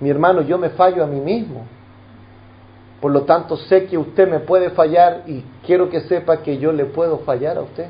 [0.00, 1.66] Mi hermano, yo me fallo a mí mismo.
[3.00, 6.72] Por lo tanto, sé que usted me puede fallar y quiero que sepa que yo
[6.72, 7.86] le puedo fallar a usted.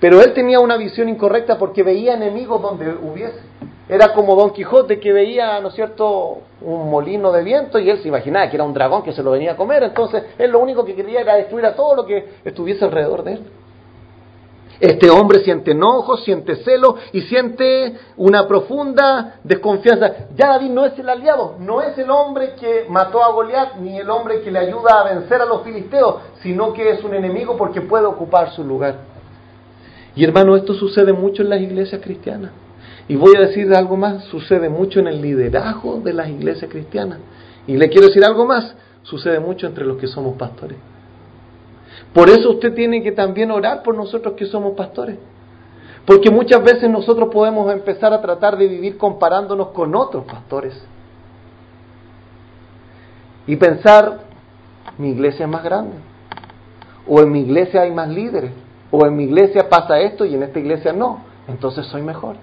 [0.00, 3.40] Pero él tenía una visión incorrecta porque veía enemigos donde hubiese.
[3.88, 7.98] Era como Don Quijote que veía, ¿no es cierto?, un molino de viento y él
[7.98, 9.82] se imaginaba que era un dragón que se lo venía a comer.
[9.82, 13.32] Entonces él lo único que quería era destruir a todo lo que estuviese alrededor de
[13.32, 13.40] él.
[14.78, 20.28] Este hombre siente enojo, siente celo y siente una profunda desconfianza.
[20.34, 23.98] Ya David no es el aliado, no es el hombre que mató a Goliat, ni
[23.98, 27.58] el hombre que le ayuda a vencer a los filisteos, sino que es un enemigo
[27.58, 29.09] porque puede ocupar su lugar.
[30.14, 32.52] Y hermano, esto sucede mucho en las iglesias cristianas.
[33.08, 37.18] Y voy a decir algo más, sucede mucho en el liderazgo de las iglesias cristianas.
[37.66, 40.78] Y le quiero decir algo más, sucede mucho entre los que somos pastores.
[42.12, 45.18] Por eso usted tiene que también orar por nosotros que somos pastores.
[46.04, 50.80] Porque muchas veces nosotros podemos empezar a tratar de vivir comparándonos con otros pastores.
[53.46, 54.20] Y pensar,
[54.98, 55.96] mi iglesia es más grande.
[57.06, 58.52] O en mi iglesia hay más líderes.
[58.90, 61.22] O en mi iglesia pasa esto y en esta iglesia no.
[61.48, 62.36] Entonces soy mejor.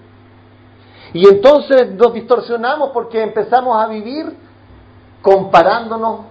[1.14, 4.26] Y entonces nos distorsionamos porque empezamos a vivir
[5.22, 6.22] comparándonos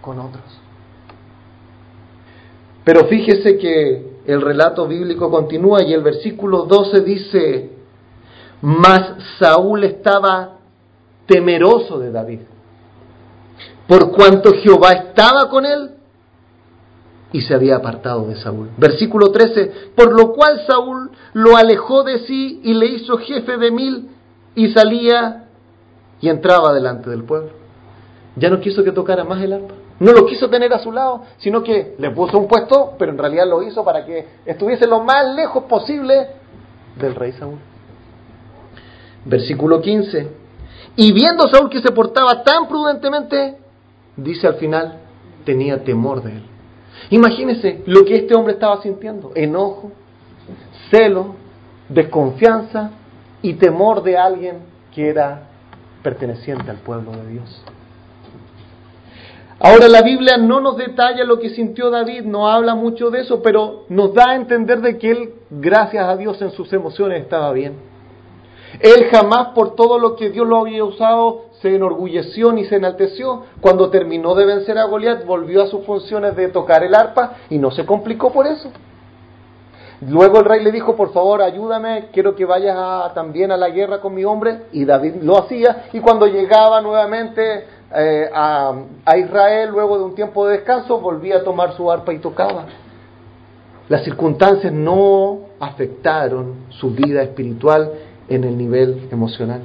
[0.00, 0.44] con otros.
[2.84, 7.70] Pero fíjese que el relato bíblico continúa y el versículo 12 dice,
[8.62, 10.58] mas Saúl estaba
[11.26, 12.40] temeroso de David,
[13.86, 15.97] por cuanto Jehová estaba con él
[17.32, 18.70] y se había apartado de Saúl.
[18.76, 23.70] Versículo 13, por lo cual Saúl lo alejó de sí y le hizo jefe de
[23.70, 24.08] mil
[24.54, 25.44] y salía
[26.20, 27.50] y entraba delante del pueblo.
[28.36, 29.74] Ya no quiso que tocara más el arpa.
[30.00, 33.18] No lo quiso tener a su lado, sino que le puso un puesto, pero en
[33.18, 36.28] realidad lo hizo para que estuviese lo más lejos posible
[36.96, 37.58] del rey Saúl.
[39.24, 40.28] Versículo 15.
[40.96, 43.58] Y viendo Saúl que se portaba tan prudentemente,
[44.16, 45.00] dice al final,
[45.44, 46.47] tenía temor de él.
[47.10, 49.92] Imagínese lo que este hombre estaba sintiendo, enojo,
[50.90, 51.34] celo,
[51.88, 52.90] desconfianza
[53.42, 54.58] y temor de alguien
[54.94, 55.48] que era
[56.02, 57.64] perteneciente al pueblo de Dios.
[59.60, 63.42] Ahora la Biblia no nos detalla lo que sintió David, no habla mucho de eso,
[63.42, 67.52] pero nos da a entender de que él, gracias a Dios en sus emociones, estaba
[67.52, 67.87] bien.
[68.80, 73.42] Él jamás por todo lo que Dios lo había usado se enorgulleció ni se enalteció.
[73.60, 77.58] Cuando terminó de vencer a Goliat, volvió a sus funciones de tocar el arpa y
[77.58, 78.70] no se complicó por eso.
[80.00, 84.00] Luego el rey le dijo, por favor, ayúdame, quiero que vayas también a la guerra
[84.00, 84.66] con mi hombre.
[84.72, 85.86] Y David lo hacía.
[85.92, 88.74] Y cuando llegaba nuevamente eh, a,
[89.16, 92.66] Israel luego de un tiempo de descanso, volvía a tomar su arpa y tocaba.
[93.88, 97.90] Las circunstancias no afectaron su vida espiritual
[98.28, 99.62] en el nivel emocional.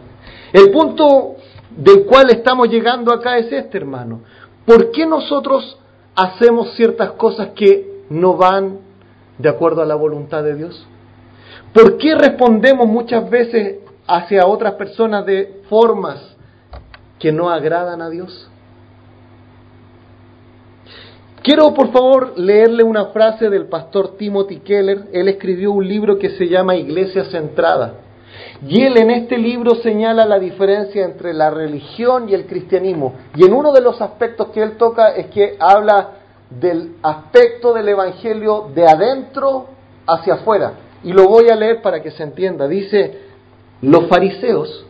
[0.51, 1.35] El punto
[1.75, 4.21] del cual estamos llegando acá es este, hermano.
[4.65, 5.77] ¿Por qué nosotros
[6.15, 8.79] hacemos ciertas cosas que no van
[9.37, 10.87] de acuerdo a la voluntad de Dios?
[11.73, 16.35] ¿Por qué respondemos muchas veces hacia otras personas de formas
[17.19, 18.49] que no agradan a Dios?
[21.41, 25.09] Quiero por favor leerle una frase del pastor Timothy Keller.
[25.11, 27.95] Él escribió un libro que se llama Iglesia Centrada.
[28.67, 33.13] Y él en este libro señala la diferencia entre la religión y el cristianismo.
[33.35, 36.11] Y en uno de los aspectos que él toca es que habla
[36.49, 39.67] del aspecto del Evangelio de adentro
[40.07, 40.73] hacia afuera.
[41.03, 42.67] Y lo voy a leer para que se entienda.
[42.67, 43.19] Dice,
[43.81, 44.85] los fariseos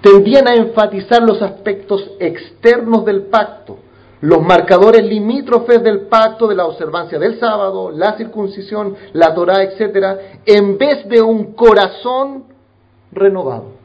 [0.00, 3.76] tendían a enfatizar los aspectos externos del pacto,
[4.22, 10.18] los marcadores limítrofes del pacto de la observancia del sábado, la circuncisión, la Torah, etc.,
[10.46, 12.44] en vez de un corazón
[13.12, 13.80] renovado.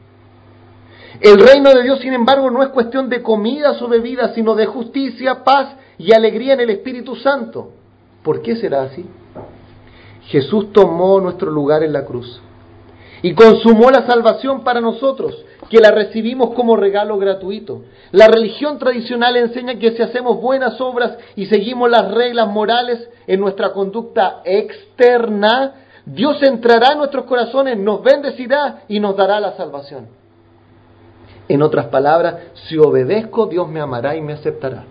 [1.20, 4.66] El reino de Dios, sin embargo, no es cuestión de comidas o bebidas, sino de
[4.66, 7.70] justicia, paz y alegría en el Espíritu Santo.
[8.22, 9.06] ¿Por qué será así?
[10.26, 12.40] Jesús tomó nuestro lugar en la cruz
[13.22, 17.82] y consumó la salvación para nosotros, que la recibimos como regalo gratuito.
[18.12, 23.40] La religión tradicional enseña que si hacemos buenas obras y seguimos las reglas morales en
[23.40, 30.06] nuestra conducta externa, Dios entrará en nuestros corazones, nos bendecirá y nos dará la salvación.
[31.48, 34.84] En otras palabras, si obedezco, Dios me amará y me aceptará.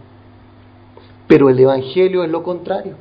[1.27, 2.95] Pero el Evangelio es lo contrario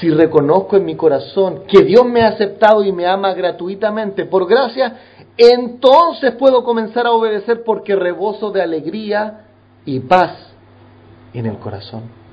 [0.00, 4.46] si reconozco en mi corazón que Dios me ha aceptado y me ama gratuitamente por
[4.46, 4.98] gracia,
[5.36, 9.46] entonces puedo comenzar a obedecer porque rebozo de alegría
[9.84, 10.32] y paz
[11.32, 12.23] en el corazón.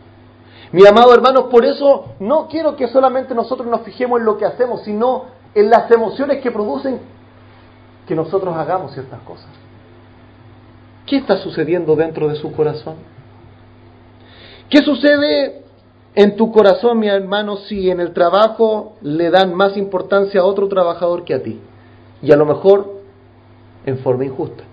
[0.71, 4.45] Mi amado hermanos, por eso no quiero que solamente nosotros nos fijemos en lo que
[4.45, 6.99] hacemos, sino en las emociones que producen
[8.07, 9.49] que nosotros hagamos ciertas cosas.
[11.05, 12.95] ¿Qué está sucediendo dentro de su corazón?
[14.69, 15.61] ¿Qué sucede
[16.15, 20.67] en tu corazón, mi hermano, si en el trabajo le dan más importancia a otro
[20.67, 21.59] trabajador que a ti,
[22.21, 23.01] y a lo mejor
[23.85, 24.63] en forma injusta.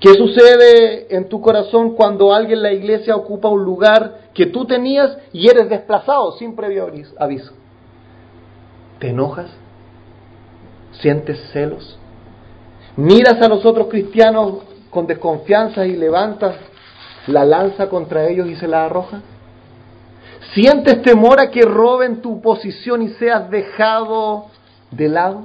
[0.00, 4.66] ¿Qué sucede en tu corazón cuando alguien en la iglesia ocupa un lugar que tú
[4.66, 7.52] tenías y eres desplazado sin previo aviso?
[8.98, 9.50] ¿Te enojas?
[10.92, 11.98] ¿Sientes celos?
[12.96, 14.58] ¿Miras a los otros cristianos
[14.90, 16.56] con desconfianza y levantas
[17.26, 19.22] la lanza contra ellos y se la arrojas?
[20.52, 24.46] ¿Sientes temor a que roben tu posición y seas dejado
[24.90, 25.44] de lado?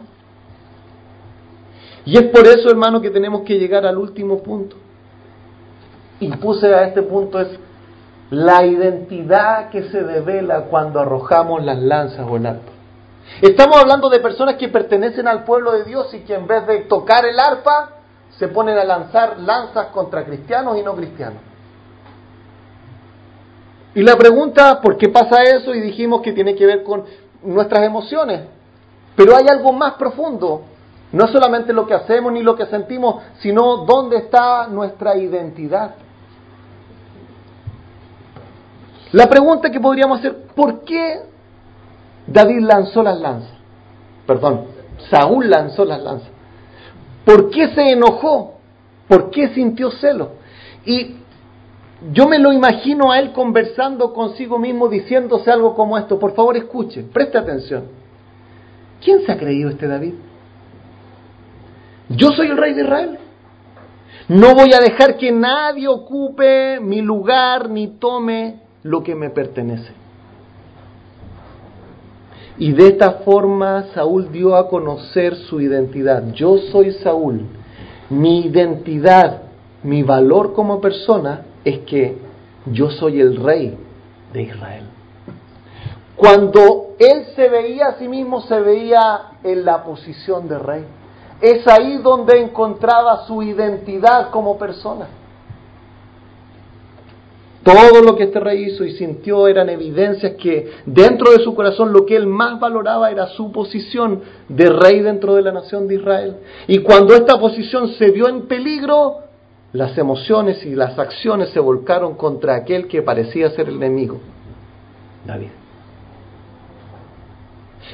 [2.06, 4.76] Y es por eso, hermano, que tenemos que llegar al último punto.
[6.20, 7.48] Y puse a este punto es
[8.30, 12.72] la identidad que se devela cuando arrojamos las lanzas o el arpa.
[13.42, 16.80] Estamos hablando de personas que pertenecen al pueblo de Dios y que en vez de
[16.82, 17.92] tocar el arpa,
[18.38, 21.42] se ponen a lanzar lanzas contra cristianos y no cristianos.
[23.96, 25.74] Y la pregunta, ¿por qué pasa eso?
[25.74, 27.06] Y dijimos que tiene que ver con
[27.44, 28.42] nuestras emociones.
[29.16, 30.62] Pero hay algo más profundo.
[31.12, 35.96] No solamente lo que hacemos ni lo que sentimos, sino dónde está nuestra identidad.
[39.12, 41.22] La pregunta que podríamos hacer, ¿por qué
[42.28, 43.54] David lanzó las lanzas?
[44.28, 44.66] Perdón,
[45.10, 46.30] Saúl lanzó las lanzas.
[47.26, 48.60] ¿Por qué se enojó?
[49.08, 50.34] ¿Por qué sintió celo?
[50.86, 51.16] Y
[52.12, 56.20] yo me lo imagino a él conversando consigo mismo, diciéndose algo como esto.
[56.20, 57.86] Por favor, escuche, preste atención.
[59.04, 60.14] ¿Quién se ha creído este David?
[62.10, 63.20] Yo soy el rey de Israel.
[64.28, 69.92] No voy a dejar que nadie ocupe mi lugar ni tome lo que me pertenece.
[72.58, 76.34] Y de esta forma Saúl dio a conocer su identidad.
[76.34, 77.46] Yo soy Saúl.
[78.10, 79.44] Mi identidad,
[79.84, 82.18] mi valor como persona es que
[82.66, 83.78] yo soy el rey
[84.34, 84.84] de Israel.
[86.16, 90.86] Cuando él se veía a sí mismo, se veía en la posición de rey.
[91.40, 95.08] Es ahí donde encontraba su identidad como persona.
[97.70, 101.94] Todo lo que este rey hizo y sintió eran evidencias que dentro de su corazón
[101.94, 105.96] lo que él más valoraba era su posición de rey dentro de la nación de
[105.96, 106.38] Israel.
[106.68, 109.18] Y cuando esta posición se vio en peligro,
[109.72, 114.18] las emociones y las acciones se volcaron contra aquel que parecía ser el enemigo,
[115.28, 115.50] David.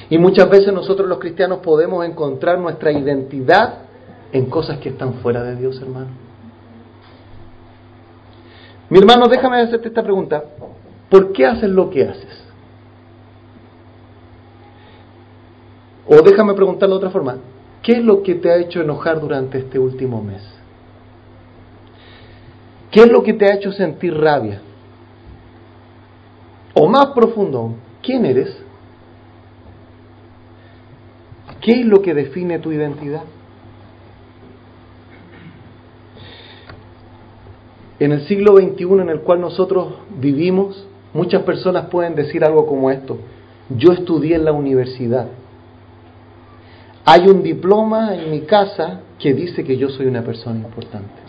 [0.09, 3.79] Y muchas veces nosotros los cristianos podemos encontrar nuestra identidad
[4.31, 6.24] en cosas que están fuera de Dios, hermano.
[8.89, 10.43] Mi hermano, déjame hacerte esta pregunta.
[11.09, 12.45] ¿Por qué haces lo que haces?
[16.07, 17.37] O déjame preguntarlo de otra forma.
[17.81, 20.43] ¿Qué es lo que te ha hecho enojar durante este último mes?
[22.91, 24.61] ¿Qué es lo que te ha hecho sentir rabia?
[26.73, 28.55] O más profundo, ¿quién eres?
[31.61, 33.23] ¿Qué es lo que define tu identidad?
[37.99, 42.91] En el siglo XXI en el cual nosotros vivimos, muchas personas pueden decir algo como
[42.91, 43.17] esto.
[43.69, 45.27] Yo estudié en la universidad.
[47.05, 51.25] Hay un diploma en mi casa que dice que yo soy una persona importante.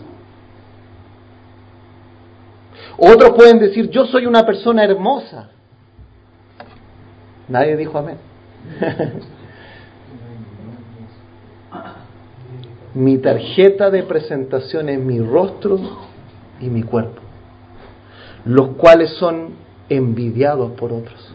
[2.97, 5.51] Otros pueden decir, yo soy una persona hermosa.
[7.47, 8.17] Nadie dijo amén.
[12.95, 16.06] mi tarjeta de presentación es mi rostro
[16.59, 17.21] y mi cuerpo,
[18.45, 19.55] los cuales son
[19.89, 21.33] envidiados por otros.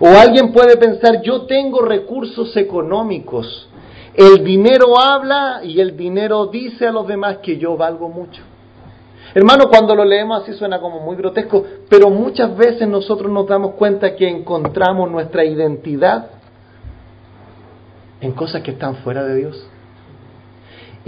[0.00, 3.68] O alguien puede pensar, yo tengo recursos económicos,
[4.14, 8.42] el dinero habla y el dinero dice a los demás que yo valgo mucho.
[9.34, 13.74] Hermano, cuando lo leemos así suena como muy grotesco, pero muchas veces nosotros nos damos
[13.74, 16.30] cuenta que encontramos nuestra identidad
[18.20, 19.68] en cosas que están fuera de Dios.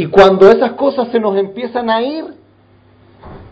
[0.00, 2.24] Y cuando esas cosas se nos empiezan a ir,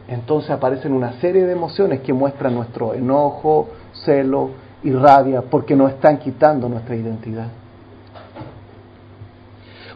[0.08, 5.90] entonces aparecen una serie de emociones que muestran nuestro enojo, celo y rabia, porque nos
[5.90, 7.48] están quitando nuestra identidad.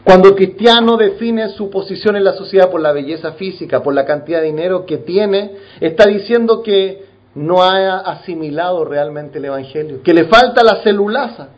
[0.05, 4.05] Cuando el cristiano define su posición en la sociedad por la belleza física, por la
[4.05, 10.13] cantidad de dinero que tiene, está diciendo que no ha asimilado realmente el Evangelio, que
[10.13, 11.49] le falta la celulaza.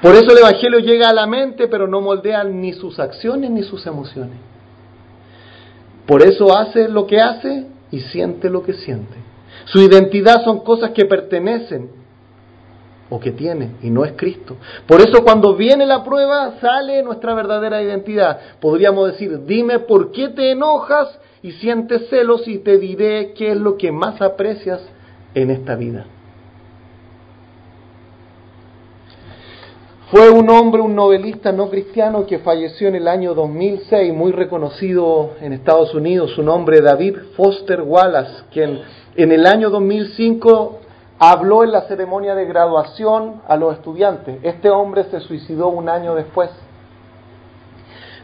[0.00, 3.62] Por eso el Evangelio llega a la mente, pero no moldea ni sus acciones ni
[3.62, 4.38] sus emociones.
[6.06, 9.16] Por eso hace lo que hace y siente lo que siente.
[9.66, 11.90] Su identidad son cosas que pertenecen
[13.10, 14.56] o que tiene y no es Cristo.
[14.86, 18.38] Por eso cuando viene la prueba sale nuestra verdadera identidad.
[18.60, 23.56] Podríamos decir, dime por qué te enojas y sientes celos y te diré qué es
[23.56, 24.80] lo que más aprecias
[25.34, 26.06] en esta vida.
[30.10, 35.32] Fue un hombre, un novelista no cristiano que falleció en el año 2006, muy reconocido
[35.42, 38.80] en Estados Unidos, su nombre David Foster Wallace, quien
[39.16, 40.78] en el año 2005
[41.18, 44.38] habló en la ceremonia de graduación a los estudiantes.
[44.44, 46.48] Este hombre se suicidó un año después.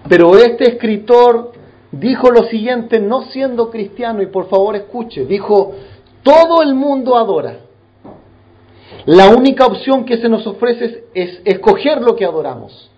[0.09, 1.53] Pero este escritor
[1.93, 5.75] dijo lo siguiente, no siendo cristiano, y por favor escuche, dijo,
[6.23, 7.59] todo el mundo adora.
[9.07, 12.91] La única opción que se nos ofrece es, escoger lo que adoramos.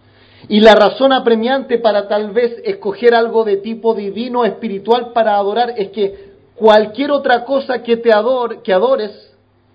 [0.49, 5.75] Y la razón apremiante para tal vez escoger algo de tipo divino, espiritual para adorar,
[5.77, 9.11] es que cualquier otra cosa que te adore, que adores,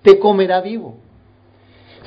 [0.02, 0.98] te comerá vivo.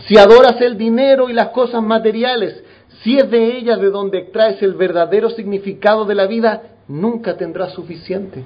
[0.06, 2.64] Si adoras el dinero y las cosas materiales,
[3.02, 7.72] si es de ellas de donde extraes el verdadero significado de la vida, nunca tendrás
[7.74, 8.42] suficiente.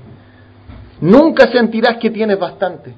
[1.00, 2.92] Nunca sentirás que tienes bastante.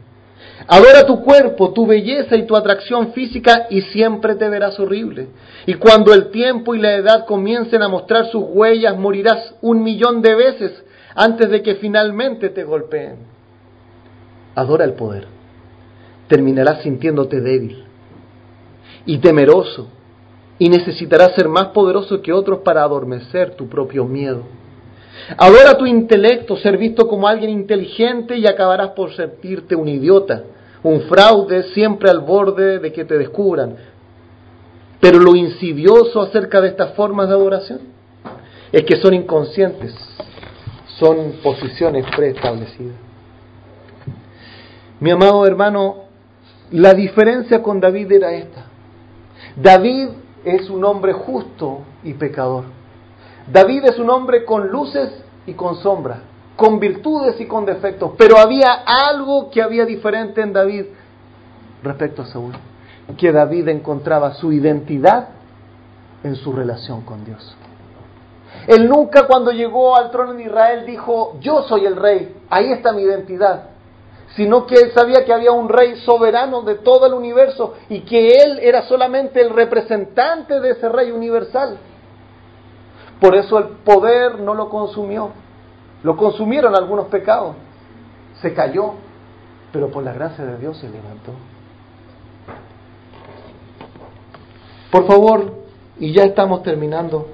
[0.66, 5.28] Adora tu cuerpo, tu belleza y tu atracción física y siempre te verás horrible.
[5.66, 10.22] Y cuando el tiempo y la edad comiencen a mostrar sus huellas, morirás un millón
[10.22, 10.84] de veces
[11.14, 13.16] antes de que finalmente te golpeen.
[14.54, 15.26] Adora el poder.
[16.28, 17.84] Terminarás sintiéndote débil
[19.06, 19.88] y temeroso
[20.58, 24.59] y necesitarás ser más poderoso que otros para adormecer tu propio miedo.
[25.37, 30.43] Adora tu intelecto, ser visto como alguien inteligente y acabarás por sentirte un idiota,
[30.83, 33.77] un fraude siempre al borde de que te descubran.
[35.01, 37.81] Pero lo insidioso acerca de estas formas de adoración
[38.73, 39.95] es que son inconscientes,
[40.99, 42.97] son posiciones preestablecidas.
[45.01, 46.05] Mi amado hermano,
[46.71, 48.66] la diferencia con David era esta.
[49.57, 50.09] David
[50.45, 52.64] es un hombre justo y pecador.
[53.53, 55.11] David es un hombre con luces
[55.46, 56.20] y con sombras,
[56.57, 60.86] con virtudes y con defectos, pero había algo que había diferente en David
[61.82, 62.53] respecto a Saúl,
[63.18, 65.28] que David encontraba su identidad
[66.22, 67.57] en su relación con Dios.
[68.66, 72.92] Él nunca cuando llegó al trono de Israel dijo, yo soy el rey, ahí está
[72.92, 73.70] mi identidad,
[74.36, 78.28] sino que él sabía que había un rey soberano de todo el universo y que
[78.28, 81.78] él era solamente el representante de ese rey universal.
[83.21, 85.31] Por eso el poder no lo consumió.
[86.03, 87.57] Lo consumieron algunos pecados.
[88.41, 88.95] Se cayó,
[89.73, 91.33] pero por la gracia de Dios se levantó.
[94.91, 95.55] Por favor,
[95.99, 97.29] y ya estamos terminando,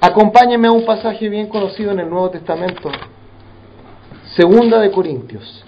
[0.00, 2.90] acompáñenme a un pasaje bien conocido en el Nuevo Testamento,
[4.36, 5.64] Segunda de Corintios,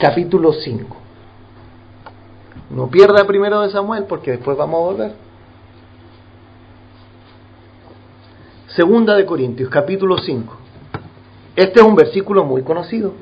[0.00, 0.96] capítulo 5.
[2.70, 5.27] No pierda primero de Samuel porque después vamos a volver.
[8.68, 10.56] Segunda de Corintios, capítulo 5.
[11.56, 13.14] Este es un versículo muy conocido.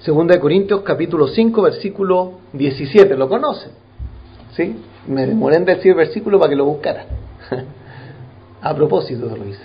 [0.00, 3.16] Segunda de Corintios, capítulo 5, versículo 17.
[3.16, 3.72] ¿Lo conocen?
[4.54, 4.76] ¿Sí?
[5.06, 7.06] Me demoré en decir versículo para que lo buscara.
[8.60, 9.64] A propósito lo hice.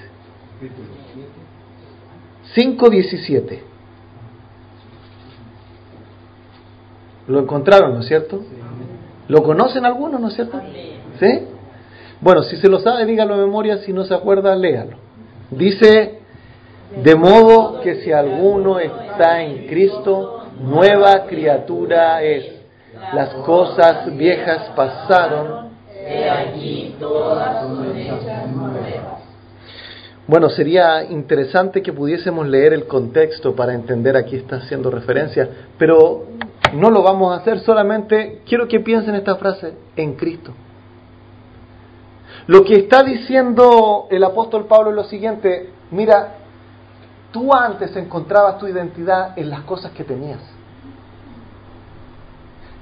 [2.54, 3.76] 5, 17.
[7.28, 8.42] Lo encontraron, ¿no es cierto?
[9.28, 10.62] ¿Lo conocen algunos, no es cierto?
[11.20, 11.48] ¿Sí?
[12.22, 14.98] Bueno, si se lo sabe, dígalo de memoria, si no se acuerda, léalo.
[15.50, 16.20] Dice,
[17.04, 22.46] de modo que si alguno está en Cristo, nueva criatura es.
[23.14, 25.70] Las cosas viejas pasaron.
[27.00, 29.16] todas son hechas nuevas.
[30.28, 35.48] Bueno, sería interesante que pudiésemos leer el contexto para entender a qué está haciendo referencia,
[35.78, 36.26] pero
[36.74, 40.54] no lo vamos a hacer, solamente quiero que piensen esta frase, en Cristo.
[42.48, 46.36] Lo que está diciendo el apóstol Pablo es lo siguiente, mira,
[47.32, 50.40] tú antes encontrabas tu identidad en las cosas que tenías.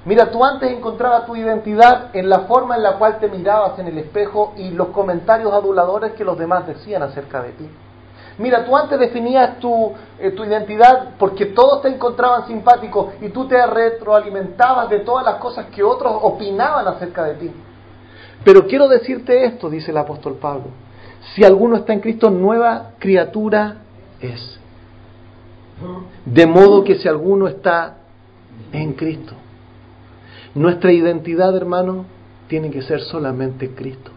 [0.04, 3.86] Mira, tú antes encontrabas tu identidad en la forma en la cual te mirabas en
[3.86, 7.70] el espejo y los comentarios aduladores que los demás decían acerca de ti.
[8.38, 13.46] Mira, tú antes definías tu, eh, tu identidad porque todos te encontraban simpático y tú
[13.46, 17.50] te retroalimentabas de todas las cosas que otros opinaban acerca de ti.
[18.44, 20.66] Pero quiero decirte esto, dice el apóstol Pablo.
[21.34, 23.78] Si alguno está en Cristo, nueva criatura
[24.20, 24.58] es.
[26.24, 27.96] De modo que si alguno está
[28.72, 29.34] en Cristo,
[30.54, 32.04] nuestra identidad, hermano,
[32.48, 34.10] tiene que ser solamente Cristo.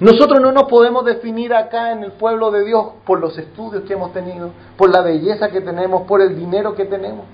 [0.00, 3.94] Nosotros no nos podemos definir acá en el pueblo de Dios por los estudios que
[3.94, 7.24] hemos tenido, por la belleza que tenemos, por el dinero que tenemos.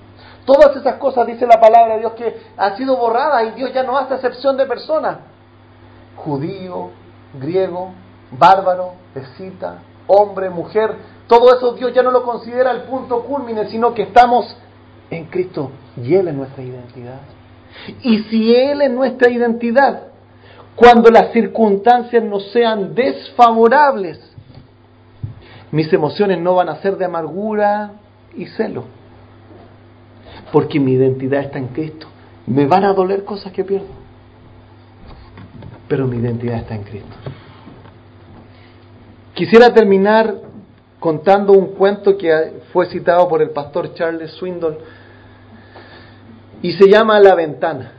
[0.45, 3.83] Todas esas cosas, dice la palabra de Dios, que han sido borradas y Dios ya
[3.83, 5.17] no hace excepción de personas.
[6.15, 6.89] Judío,
[7.39, 7.91] griego,
[8.31, 10.95] bárbaro, escita, hombre, mujer,
[11.27, 14.57] todo eso Dios ya no lo considera el punto culmine, sino que estamos
[15.09, 17.19] en Cristo y Él es nuestra identidad.
[18.01, 20.03] Y si Él es nuestra identidad,
[20.77, 24.19] cuando las circunstancias nos sean desfavorables,
[25.71, 27.93] Mis emociones no van a ser de amargura
[28.37, 28.85] y celo,
[30.53, 32.07] porque mi identidad está en Cristo.
[32.45, 33.87] Me van a doler cosas que pierdo,
[35.89, 37.15] pero mi identidad está en Cristo.
[39.33, 40.35] Quisiera terminar
[40.99, 44.77] contando un cuento que fue citado por el pastor Charles Swindon
[46.61, 47.96] y se llama La ventana.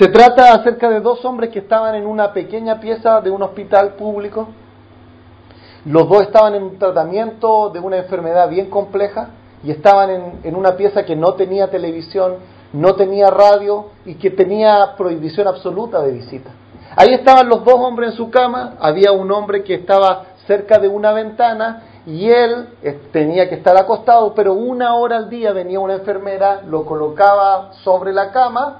[0.00, 3.96] Se trata acerca de dos hombres que estaban en una pequeña pieza de un hospital
[3.96, 4.48] público.
[5.84, 9.28] Los dos estaban en un tratamiento de una enfermedad bien compleja
[9.62, 12.36] y estaban en, en una pieza que no tenía televisión,
[12.72, 16.48] no tenía radio y que tenía prohibición absoluta de visita.
[16.96, 20.88] Ahí estaban los dos hombres en su cama, había un hombre que estaba cerca de
[20.88, 25.78] una ventana y él eh, tenía que estar acostado, pero una hora al día venía
[25.78, 28.78] una enfermera, lo colocaba sobre la cama,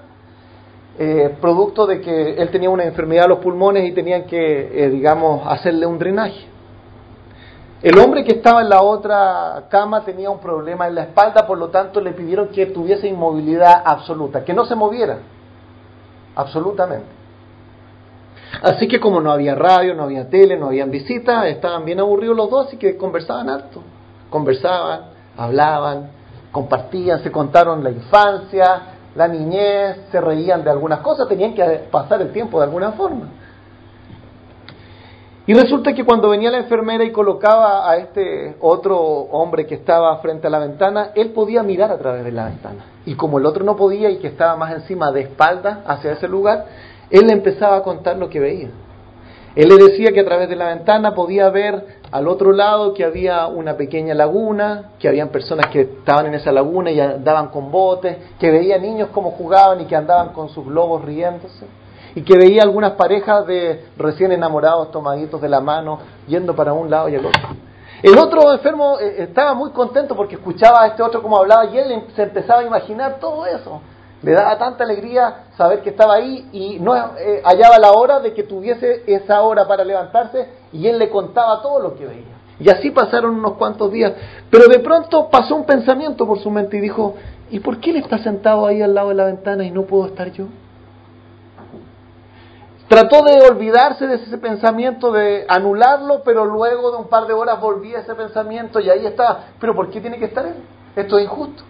[0.98, 4.90] eh, producto de que él tenía una enfermedad de los pulmones y tenían que, eh,
[4.90, 6.46] digamos, hacerle un drenaje.
[7.82, 11.56] El hombre que estaba en la otra cama tenía un problema en la espalda, por
[11.56, 15.18] lo tanto le pidieron que tuviese inmovilidad absoluta, que no se moviera,
[16.34, 17.20] absolutamente.
[18.62, 22.36] Así que como no había radio, no había tele, no habían visitas, estaban bien aburridos
[22.36, 23.82] los dos y que conversaban harto.
[24.28, 25.02] Conversaban,
[25.36, 26.10] hablaban,
[26.52, 28.82] compartían, se contaron la infancia,
[29.14, 33.28] la niñez, se reían de algunas cosas, tenían que pasar el tiempo de alguna forma.
[35.46, 40.16] Y resulta que cuando venía la enfermera y colocaba a este otro hombre que estaba
[40.18, 42.84] frente a la ventana, él podía mirar a través de la ventana.
[43.04, 46.28] Y como el otro no podía y que estaba más encima de espalda hacia ese
[46.28, 46.66] lugar,
[47.10, 48.68] él le empezaba a contar lo que veía.
[49.56, 53.04] Él le decía que a través de la ventana podía ver al otro lado que
[53.04, 57.70] había una pequeña laguna, que habían personas que estaban en esa laguna y andaban con
[57.70, 61.66] botes, que veía niños como jugaban y que andaban con sus globos riéndose,
[62.16, 66.90] y que veía algunas parejas de recién enamorados tomaditos de la mano yendo para un
[66.90, 67.42] lado y el otro.
[68.02, 71.78] El otro enfermo eh, estaba muy contento porque escuchaba a este otro como hablaba y
[71.78, 73.80] él se empezaba a imaginar todo eso.
[74.22, 78.34] Le daba tanta alegría saber que estaba ahí y no eh, hallaba la hora de
[78.34, 82.36] que tuviese esa hora para levantarse y él le contaba todo lo que veía.
[82.58, 84.12] Y así pasaron unos cuantos días.
[84.50, 87.14] Pero de pronto pasó un pensamiento por su mente y dijo,
[87.50, 90.06] ¿y por qué él está sentado ahí al lado de la ventana y no puedo
[90.06, 90.46] estar yo?
[92.88, 97.60] Trató de olvidarse de ese pensamiento, de anularlo, pero luego de un par de horas
[97.60, 99.44] volvía ese pensamiento y ahí estaba.
[99.60, 100.56] ¿Pero por qué tiene que estar él?
[100.96, 101.62] Esto es injusto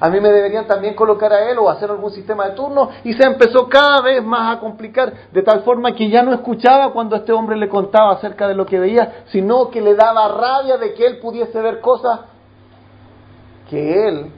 [0.00, 3.12] a mí me deberían también colocar a él o hacer algún sistema de turno y
[3.12, 7.16] se empezó cada vez más a complicar de tal forma que ya no escuchaba cuando
[7.16, 10.94] este hombre le contaba acerca de lo que veía, sino que le daba rabia de
[10.94, 12.20] que él pudiese ver cosas
[13.68, 14.32] que él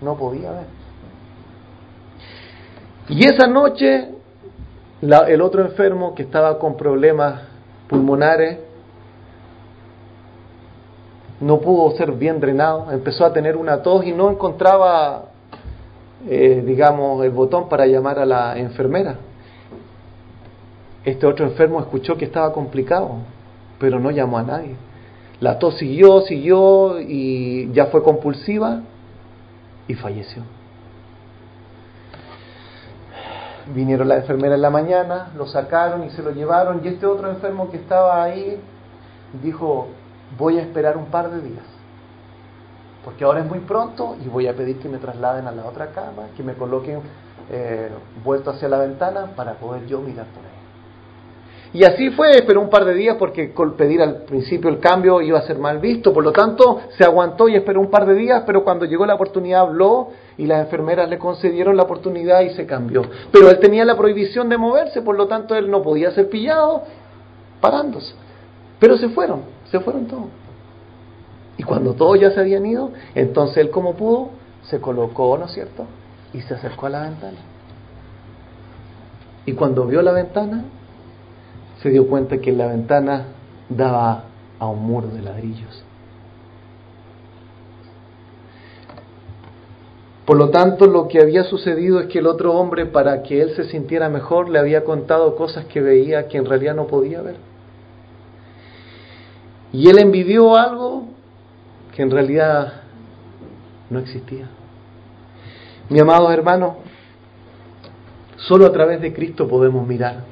[0.00, 0.66] no podía ver.
[3.08, 4.10] Y esa noche
[5.00, 7.42] el otro enfermo que estaba con problemas
[7.88, 8.65] pulmonares
[11.40, 15.24] no pudo ser bien drenado, empezó a tener una tos y no encontraba,
[16.28, 19.16] eh, digamos, el botón para llamar a la enfermera.
[21.04, 23.18] Este otro enfermo escuchó que estaba complicado,
[23.78, 24.74] pero no llamó a nadie.
[25.40, 28.80] La tos siguió, siguió y ya fue compulsiva
[29.86, 30.42] y falleció.
[33.74, 37.28] Vinieron la enfermera en la mañana, lo sacaron y se lo llevaron y este otro
[37.28, 38.58] enfermo que estaba ahí
[39.42, 39.88] dijo,
[40.38, 41.64] voy a esperar un par de días,
[43.04, 45.88] porque ahora es muy pronto y voy a pedir que me trasladen a la otra
[45.88, 47.00] cama, que me coloquen
[47.50, 47.90] eh,
[48.24, 50.56] vuelto hacia la ventana para poder yo mirar por ahí.
[51.72, 55.38] Y así fue, esperó un par de días porque pedir al principio el cambio iba
[55.38, 58.44] a ser mal visto, por lo tanto se aguantó y esperó un par de días,
[58.46, 60.08] pero cuando llegó la oportunidad habló
[60.38, 63.02] y las enfermeras le concedieron la oportunidad y se cambió.
[63.30, 66.82] Pero él tenía la prohibición de moverse, por lo tanto él no podía ser pillado
[67.60, 68.14] parándose.
[68.78, 70.26] Pero se fueron se fueron todos.
[71.58, 74.30] Y cuando todos ya se habían ido, entonces él como pudo,
[74.62, 75.86] se colocó, ¿no es cierto?
[76.32, 77.38] Y se acercó a la ventana.
[79.46, 80.64] Y cuando vio la ventana,
[81.82, 83.26] se dio cuenta que la ventana
[83.68, 84.24] daba
[84.58, 85.84] a un muro de ladrillos.
[90.26, 93.54] Por lo tanto, lo que había sucedido es que el otro hombre, para que él
[93.54, 97.36] se sintiera mejor, le había contado cosas que veía que en realidad no podía ver.
[99.72, 101.08] Y él envidió algo
[101.94, 102.82] que en realidad
[103.90, 104.48] no existía.
[105.88, 106.76] Mi amado hermano,
[108.36, 110.24] solo a través de Cristo podemos mirar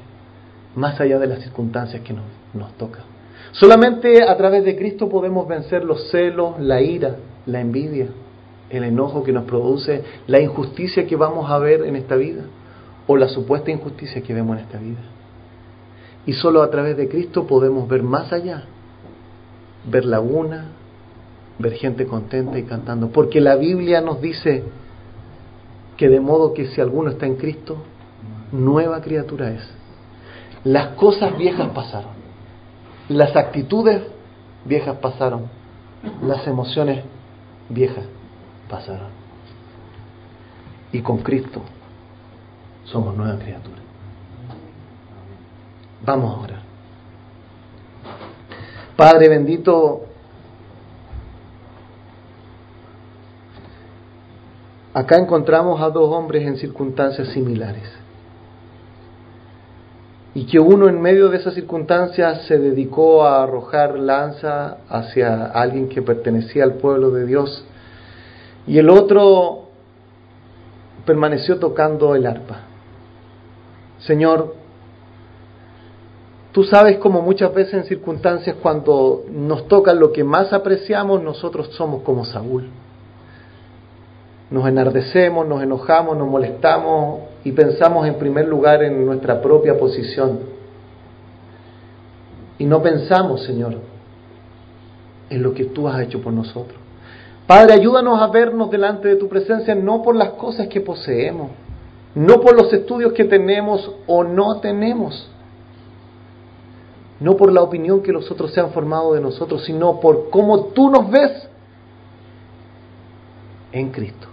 [0.75, 3.03] más allá de las circunstancias que nos, nos tocan.
[3.51, 7.15] Solamente a través de Cristo podemos vencer los celos, la ira,
[7.45, 8.07] la envidia,
[8.69, 12.43] el enojo que nos produce, la injusticia que vamos a ver en esta vida
[13.07, 14.99] o la supuesta injusticia que vemos en esta vida.
[16.25, 18.65] Y solo a través de Cristo podemos ver más allá,
[19.87, 20.65] ver laguna,
[21.59, 23.09] ver gente contenta y cantando.
[23.09, 24.63] Porque la Biblia nos dice
[25.97, 27.77] que de modo que si alguno está en Cristo,
[28.51, 29.67] nueva criatura es.
[30.63, 32.11] Las cosas viejas pasaron,
[33.09, 34.01] las actitudes
[34.65, 35.43] viejas pasaron,
[36.23, 37.03] las emociones
[37.69, 38.05] viejas
[38.69, 39.09] pasaron.
[40.91, 41.61] Y con Cristo
[42.85, 43.77] somos nueva criatura.
[46.03, 46.54] Vamos a orar.
[48.95, 50.03] Padre bendito,
[54.93, 57.91] acá encontramos a dos hombres en circunstancias similares.
[60.33, 65.89] Y que uno en medio de esas circunstancias se dedicó a arrojar lanza hacia alguien
[65.89, 67.65] que pertenecía al pueblo de Dios.
[68.67, 69.69] Y el otro
[71.05, 72.61] permaneció tocando el arpa.
[73.99, 74.55] Señor,
[76.55, 81.67] Tú sabes como muchas veces en circunstancias cuando nos toca lo que más apreciamos, nosotros
[81.73, 82.69] somos como Saúl.
[84.49, 90.39] Nos enardecemos, nos enojamos, nos molestamos y pensamos en primer lugar en nuestra propia posición.
[92.57, 93.75] Y no pensamos, Señor,
[95.29, 96.79] en lo que tú has hecho por nosotros.
[97.47, 101.51] Padre, ayúdanos a vernos delante de tu presencia no por las cosas que poseemos,
[102.15, 105.31] no por los estudios que tenemos o no tenemos
[107.19, 110.65] no por la opinión que los otros se han formado de nosotros, sino por cómo
[110.67, 111.47] tú nos ves
[113.71, 114.27] en Cristo.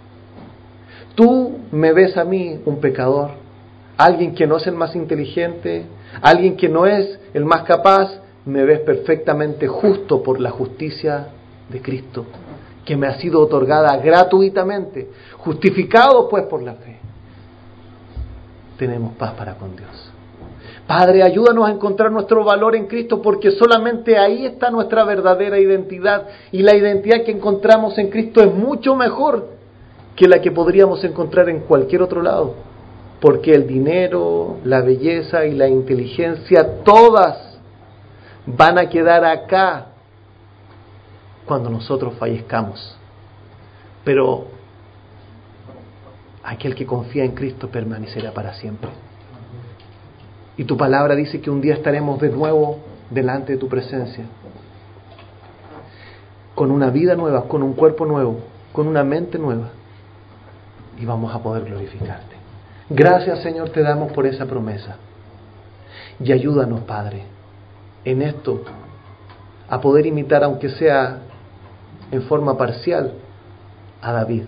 [1.15, 3.31] Tú me ves a mí un pecador,
[3.97, 5.85] alguien que no es el más inteligente,
[6.21, 11.27] alguien que no es el más capaz, me ves perfectamente justo por la justicia
[11.69, 12.25] de Cristo,
[12.83, 16.97] que me ha sido otorgada gratuitamente, justificado pues por la fe.
[18.77, 20.12] Tenemos paz para con Dios.
[20.87, 26.27] Padre, ayúdanos a encontrar nuestro valor en Cristo porque solamente ahí está nuestra verdadera identidad
[26.51, 29.47] y la identidad que encontramos en Cristo es mucho mejor
[30.15, 32.55] que la que podríamos encontrar en cualquier otro lado.
[33.21, 37.57] Porque el dinero, la belleza y la inteligencia, todas
[38.45, 39.87] van a quedar acá
[41.45, 42.97] cuando nosotros fallezcamos.
[44.03, 44.47] Pero
[46.43, 48.89] aquel que confía en Cristo permanecerá para siempre.
[50.57, 52.79] Y tu palabra dice que un día estaremos de nuevo
[53.09, 54.25] delante de tu presencia,
[56.55, 58.39] con una vida nueva, con un cuerpo nuevo,
[58.71, 59.69] con una mente nueva,
[60.99, 62.35] y vamos a poder glorificarte.
[62.89, 64.97] Gracias Señor te damos por esa promesa.
[66.19, 67.23] Y ayúdanos, Padre,
[68.05, 68.63] en esto,
[69.67, 71.19] a poder imitar, aunque sea
[72.11, 73.13] en forma parcial,
[74.01, 74.43] a David.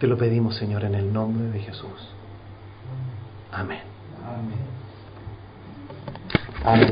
[0.00, 2.08] Te lo pedimos, Señor, en el nombre de Jesús.
[3.52, 3.89] Amén.
[6.64, 6.88] Amén.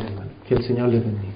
[0.46, 1.27] Que el Señor les bendiga.